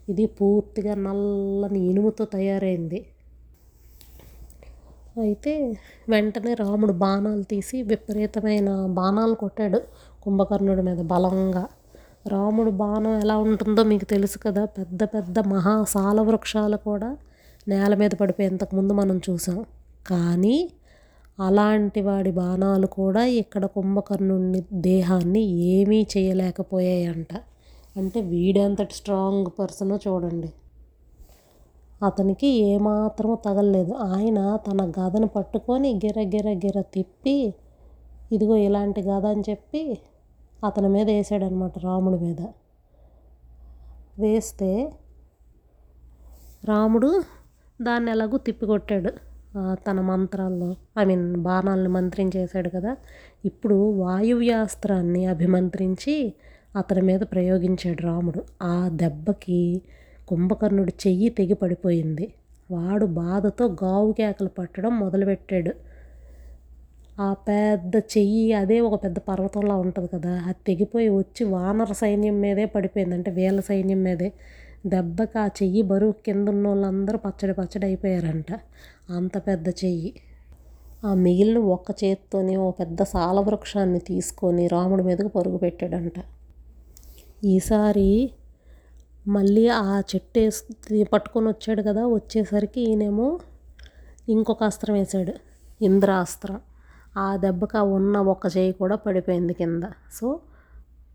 ఇది 0.08 0.24
పూర్తిగా 0.38 0.94
నల్లని 1.06 1.80
ఇనుముతో 1.90 2.24
తయారైంది. 2.36 3.00
అయితే 5.24 5.52
వెంటనే 6.08 6.52
రాముడు 6.54 6.92
బాణాలు 7.04 7.44
తీసి 7.52 7.76
విపరీతమైన 7.82 8.68
బాణాలు 8.98 9.34
కొట్టాడు 9.34 9.80
కుంభకర్ణుడి 10.24 10.82
మీద 10.88 11.00
బలంగా. 11.12 11.64
రాముడు 12.32 12.70
బాణం 12.82 13.14
ఎలా 13.24 13.36
ఉంటుందో 13.46 13.82
మీకు 13.92 14.06
తెలుసు 14.14 14.38
కదా 14.46 14.62
పెద్ద 14.78 15.02
పెద్ద 15.14 15.38
మహా 15.52 15.74
సాల 15.94 16.18
వృక్షాలు 16.20 16.78
కూడా 16.88 17.10
నేల 17.68 17.92
మీద 17.94 18.12
పడిపోయి 18.20 18.48
ఇంతకుముందు 18.48 18.92
మనం 19.00 19.16
చూసాం. 19.28 19.58
కానీ 20.10 20.56
అలాంటి 21.40 22.00
వాడి 22.00 22.30
బాణాలు 22.30 22.86
కూడా 22.86 23.24
ఇక్కడ 23.24 23.66
కుంభకర్ణుని 23.66 24.60
దేహాన్ని 24.72 25.42
ఏమీ 25.42 26.06
చేయలేకపోయాయంట. 26.16 27.32
అంటే 27.96 28.20
వీడెంతటి 28.20 28.94
స్ట్రాంగ్ 28.94 29.46
పర్సనో 29.58 29.96
చూడండి. 30.08 30.52
అతనికి 32.02 32.46
ఏమాత్రము 32.46 33.38
తగలలేదు. 33.44 33.92
ఆయన 33.92 34.56
తన 34.56 34.92
గదను 35.00 35.26
పట్టుకొని 35.26 36.00
గిర 36.04 36.20
గిర 36.20 36.48
గిర 36.48 36.80
తిప్పి 36.80 37.54
ఇదిగో 38.32 38.56
ఇలాంటి 38.56 39.00
గద 39.00 39.26
అని 39.26 39.42
చెప్పి 39.50 39.98
అతని 40.64 40.88
మీద 40.88 41.10
వేసాడనమాట 41.10 41.78
రాముడి 41.78 42.24
మీద. 42.24 42.40
వేస్తే 44.18 44.92
రాముడు 46.64 47.22
దాన్ని 47.82 48.10
ఎలాగూ 48.10 48.38
తిప్పికొట్టాడు. 48.38 49.27
తన 49.56 50.00
మంత్రాల్లో 50.00 50.76
ఐ 50.98 51.04
మీన్ 51.04 51.36
బాణాలను 51.36 51.88
మంత్రించేశాడు 51.88 52.68
కదా. 52.68 52.96
ఇప్పుడు 53.44 53.74
వాయువ్యాస్త్రాన్ని 53.74 55.26
అభిమంత్రించి 55.26 56.32
అతని 56.76 57.02
మీద 57.02 57.20
ప్రయోగించాడు 57.20 58.02
రాముడు. 58.02 58.42
ఆ 58.62 58.88
దెబ్బకి 58.92 59.82
కుంభకర్ణుడి 60.28 60.92
చెయ్యి 61.06 61.28
తెగి 61.28 61.54
పడిపోయింది. 61.54 62.26
వాడు 62.70 63.06
బాధతో 63.06 63.66
గావు 63.84 64.12
కేకలు 64.12 64.48
పట్టడం 64.48 64.98
మొదలుపెట్టాడు. 64.98 65.72
ఆ 67.20 67.32
పెద్ద 67.32 67.96
చెయ్యి 67.96 68.52
అదే 68.52 68.80
ఒక 68.80 69.04
పెద్ద 69.04 69.18
పర్వతంలా 69.18 69.74
ఉంటుంది 69.74 70.08
కదా. 70.08 70.42
అది 70.46 70.56
తెగిపోయి 70.66 71.08
వచ్చి 71.08 71.44
వానర 71.44 71.92
సైన్యం 71.92 72.40
మీదే 72.40 72.64
పడిపోయింది. 72.64 73.14
అంటే 73.14 73.30
వీళ్ళ 73.30 73.60
సైన్యం 73.60 74.02
మీదే. 74.02 74.32
దెబ్బకి 74.86 75.38
ఆ 75.38 75.46
చెయ్యి 75.46 75.82
బరువు 75.82 76.12
కింద 76.12 76.48
ఉన్న 76.48 76.68
వాళ్ళందరూ 76.68 77.18
పచ్చడి 77.18 77.54
పచ్చడి 77.54 77.86
అయిపోయారంట. 77.86 78.52
అంత 79.10 79.38
పెద్ద 79.38 79.68
చెయ్యి. 79.68 80.14
ఆ 81.04 81.14
మిగిలిన 81.14 81.58
ఒక్క 81.58 82.04
చేత్తోనే 82.04 82.56
ఓ 82.56 82.70
పెద్ద 82.70 83.02
సాల 83.02 83.40
వృక్షాన్ని 83.40 83.98
తీసుకొని 83.98 84.66
రాముడి 84.66 85.02
మీదకు 85.02 85.28
పరుగు 85.28 85.56
పెట్టాడంట. 85.56 86.12
ఈసారి 87.44 88.30
మళ్ళీ 89.28 89.68
ఆ 89.68 90.02
చెట్టు 90.14 90.40
వేసి 90.40 91.04
పట్టుకొని 91.04 91.48
వచ్చాడు 91.48 91.82
కదా 91.82 92.06
వచ్చేసరికి 92.06 92.80
ఈయనేమో 92.80 93.40
ఇంకొక 94.28 94.62
అస్త్రం 94.62 94.94
వేశాడు 94.94 95.34
ఇంద్రాస్త్రం. 95.82 96.60
ఆ 97.18 97.36
దెబ్బకి 97.36 97.78
ఉన్న 97.78 98.18
ఒక 98.18 98.46
చేయి 98.56 98.72
కూడా 98.72 98.96
పడిపోయింది 98.96 99.54
కింద. 99.54 99.82
సో 100.12 100.40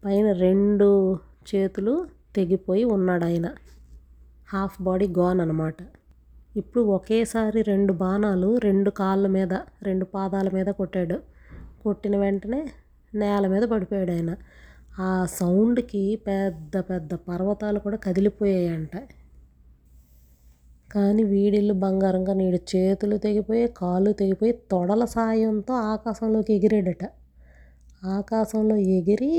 పైన 0.06 0.32
రెండు 0.32 1.19
చేతులు 1.56 2.08
తెగిపోయి 2.36 2.84
ఉన్నాడు 2.84 3.26
ఆయన 3.26 3.48
హాఫ్ 4.54 4.82
బాడీ 4.82 5.08
గాన్ 5.08 5.41
అనమాట. 5.41 5.76
ఇప్పుడు 6.56 6.84
ఒకేసారి 6.84 7.62
రెండు 7.62 7.93
బాణాలు 7.93 8.58
రెండు 8.58 8.89
కాళ్ళ 8.89 9.28
మీద 9.28 9.54
రెండు 9.84 10.06
పాదాల 10.06 10.50
మీద 10.50 10.65
కొట్టాడు. 10.65 11.17
కొట్టిన 11.84 12.15
వెంటనే 12.17 12.62
నేల 13.13 13.48
మీద 13.48 13.63
పడిపోయాడు 13.63 14.12
ఆయన 14.12 14.32
ఆ 15.00 15.26
సౌండ్కి 15.39 16.04
పెద్ద 16.28 16.78
పెద్ద 16.80 17.13
పర్వతాలు 17.13 17.80
కూడా 17.80 17.98
కదిలిపోయాయంట. 17.98 18.96
కానీ 20.93 21.24
వీడిల్లు 21.24 21.74
బంగారంగా 21.74 22.34
నీడు 22.34 22.60
చేతులు 22.76 23.17
తెగిపోయి 23.17 23.67
కాళ్ళు 23.78 24.12
తెగిపోయి 24.12 24.54
తొడల 24.72 25.06
సాయంతో 25.06 25.74
ఆకాశంలోకి 25.74 26.54
ఎగిరాడట. 26.54 27.04
ఆకాశంలో 28.06 28.76
ఎగిరి 28.98 29.32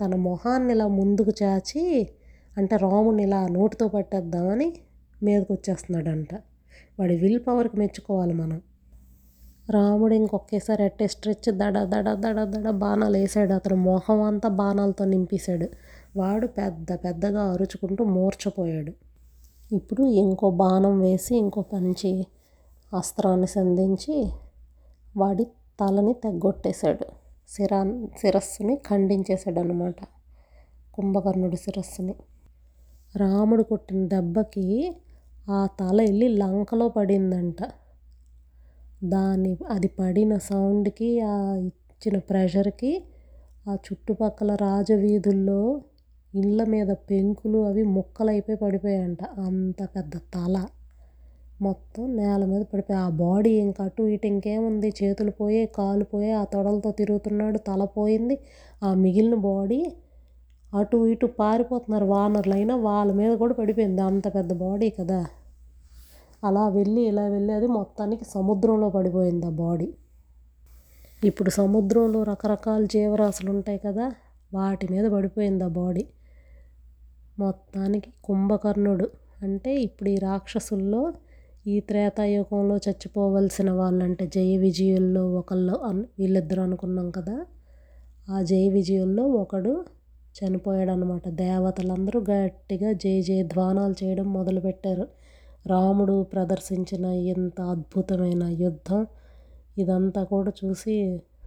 తన 0.00 0.14
మొహాన్ని 0.14 0.72
ఇలా 0.72 0.86
ముందుకు 0.86 1.32
చాచి 1.42 2.08
అంటే 2.56 2.76
రాముని 2.76 3.22
ఇలా 3.22 3.48
నోటితో 3.48 3.88
పట్టేద్దామని 3.88 4.72
మీదకు 5.22 5.52
వచ్చేస్తున్నాడంట 5.52 6.34
వాడి 7.00 7.16
విల్ 7.16 7.40
పవర్కి 7.48 7.76
మెచ్చుకోవాలి 7.76 8.32
మనం. 8.32 8.60
రాముడు 9.70 10.14
ఇంకొకేసారి 10.14 10.82
అట్టే 10.82 11.06
స్ట్రెచ్ 11.06 11.48
దడ 11.50 11.78
దడ 11.84 12.14
దడ 12.14 12.44
దడ 12.44 12.70
బాణాలు 12.70 13.16
వేసాడు. 13.16 13.52
అతను 13.52 13.76
మొహం 13.76 14.22
అంతా 14.22 14.48
బాణాలతో 14.48 15.04
నింపేశాడు. 15.04 15.66
వాడు 16.16 16.46
పెద్ద 16.46 16.92
పెద్దగా 16.94 17.42
అరుచుకుంటూ 17.52 18.04
మూర్చపోయాడు 18.04 18.92
ఇప్పుడు 19.72 20.02
ఇంకో 20.02 20.50
బాణం 20.50 21.00
వేసి 21.00 21.36
ఇంకో 21.36 21.62
పంచి 21.62 22.26
అస్త్రాన్ని 22.92 23.46
సంధించి 23.46 24.16
వాడి 25.16 25.44
తలని 25.80 26.12
తెగ్గొట్టేశాడు. 26.12 27.25
శిరా 27.48 27.80
శిరస్సుని 28.18 28.76
ఖండించేశాడు 28.76 29.60
అనమాట 29.60 29.96
కుంభకర్ణుడి 30.94 31.56
శిరస్సుని. 31.56 32.14
రాముడు 33.16 33.62
కొట్టిన 33.62 34.08
దెబ్బకి 34.08 34.96
ఆ 35.50 35.66
తల 35.80 36.00
వెళ్ళి 36.00 36.28
లంకలో 36.28 36.88
పడిందంట. 36.88 37.60
దాని 39.04 39.56
అది 39.70 39.88
పడిన 39.88 40.38
సౌండ్కి 40.38 41.20
ఆ 41.20 41.54
ఇచ్చిన 41.54 42.18
ప్రెషర్కి 42.18 43.04
ఆ 43.68 43.74
చుట్టుపక్కల 43.74 44.54
రాజవీధుల్లో 44.54 45.60
ఇళ్ళ 46.34 46.64
మీద 46.64 46.88
పెంకులు 46.88 47.58
అవి 47.66 47.82
ముక్కలైపోయి 47.82 48.58
పడిపోయాయంట. 48.58 49.22
అంత 49.24 49.84
పెద్ద 49.96 50.16
తల. 50.34 50.66
మొత్తం 51.60 52.04
నేల 52.16 52.42
మీద 52.44 52.62
పడిపోయి 52.62 52.98
ఆ 52.98 53.08
బాడీ 53.18 53.52
ఇంకా 53.58 53.84
అటు 53.84 54.02
ఇటు 54.06 54.26
ఇంకేముంది? 54.26 54.88
చేతులు 54.90 55.30
పోయే 55.30 55.62
కాలు 55.76 56.04
పోయి 56.04 56.30
ఆ 56.32 56.42
తొడలతో 56.44 56.90
తిరుగుతున్నాడు 56.90 57.58
తల 57.58 57.84
పోయింది. 57.96 58.36
ఆ 58.82 58.90
మిగిలిన 58.94 59.36
బాడీ 59.46 59.80
అటు 60.72 60.98
ఇటు 61.06 61.26
పారిపోతున్నారు. 61.38 62.04
వానర్లైనా 62.04 62.56
అయినా 62.58 62.74
వాళ్ళ 62.86 63.10
మీద 63.12 63.32
కూడా 63.36 63.54
పడిపోయింది. 63.54 64.02
అంత 64.02 64.26
పెద్ద 64.34 64.52
బాడీ 64.58 64.88
కదా. 64.90 65.20
అలా 66.42 66.64
వెళ్ళి 66.68 67.02
ఇలా 67.02 67.24
వెళ్ళి 67.28 67.52
అది 67.52 67.68
మొత్తానికి 67.76 68.24
సముద్రంలో 68.26 68.88
పడిపోయింది 68.88 69.46
ఆ 69.46 69.54
బాడీ 69.60 69.88
ఇప్పుడు 71.22 71.50
సముద్రంలో 71.50 72.20
రకరకాల 72.22 72.84
జీవరాశులు 72.86 73.50
ఉంటాయి 73.50 73.78
కదా 73.78 74.06
వాటి 74.52 74.86
మీద 74.92 75.06
పడిపోయింది 75.06 75.64
ఆ 75.64 75.70
బాడీ 75.76 76.04
మొత్తానికి 77.38 78.10
కుంభకర్ణుడు 78.24 79.06
అంటే 79.42 79.70
ఇప్పుడు 79.82 80.08
ఈ 80.08 80.18
రాక్షసుల్లో 80.18 81.00
ఈ 81.66 81.80
త్రేతాయుగంలో 81.80 82.76
చచ్చిపోవలసిన 82.76 83.70
వాళ్ళంటే 83.70 84.26
జయ 84.26 84.56
విజయుల్లో 84.56 85.32
ఒకళ్ళు 85.32 85.72
అన్ 85.78 86.04
వీళ్ళిద్దరు 86.18 86.60
అనుకున్నాం 86.60 87.10
కదా. 87.10 87.46
ఆ 88.30 88.42
జయ 88.42 88.68
విజయుల్లో 88.68 89.24
ఒకడు 89.24 89.72
చనిపోయాడు 90.36 90.90
అనమాట 90.90 91.28
దేవతలందరూ 91.28 92.20
గట్టిగా 92.30 92.92
జయ 92.92 93.22
జయ 93.22 93.42
ధ్వానాలు 93.42 94.04
చేయడం 94.04 94.32
మొదలుపెట్టారు. 94.32 95.06
రాముడు 95.66 96.22
ప్రదర్శించిన 96.22 97.04
ఇంత 97.04 97.60
అద్భుతమైన 97.60 98.42
యుద్ధం 98.42 99.06
ఇదంతా 99.78 100.24
కూడా 100.24 100.52
చూసి 100.64 100.96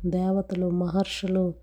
దేవతలు 0.05 0.69
మహర్షులు 0.69 1.53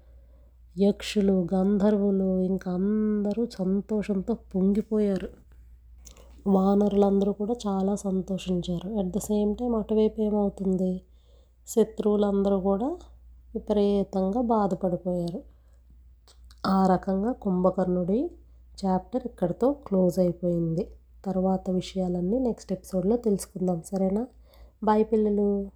యక్షులు 0.79 1.49
గంధర్వులు 1.55 2.41
ఇంకా 2.43 2.71
అందరూ 2.73 3.47
సంతోషంతో 3.47 4.35
పొంగిపోయారు. 4.55 5.29
వానరులందరూ 6.47 7.33
కూడా 7.33 7.55
చాలా 7.67 7.95
సంతోషించారు. 7.95 8.99
అట్ 8.99 9.07
ద 9.07 9.19
సేమ్ 9.19 9.57
టైం 9.57 9.75
అటువైపు 9.75 10.21
ఏమవుతుంది? 10.21 11.01
శత్రువులందరూ 11.67 12.61
కూడా 12.61 12.87
విపరీతంగా 13.55 14.41
బాధపడిపోయారు. 14.41 15.43
ఆ 16.67 16.87
రకంగా 16.87 17.33
కుంభకర్ణుడి 17.33 18.31
చాప్టర్ 18.85 19.23
ఇక్కడితో 19.25 19.73
క్లోజ్ 19.73 20.19
అయిపోయింది. 20.19 20.89
తర్వాత 21.25 21.71
విషయాలన్నీ 21.71 22.39
నెక్స్ట్ 22.39 22.73
ఎపిసోడ్లో 22.73 23.17
తెలుసుకుందాం. 23.17 23.83
సరేనా? 23.83 24.27
బాయ్ 24.85 25.05
పిల్లలు. 25.13 25.76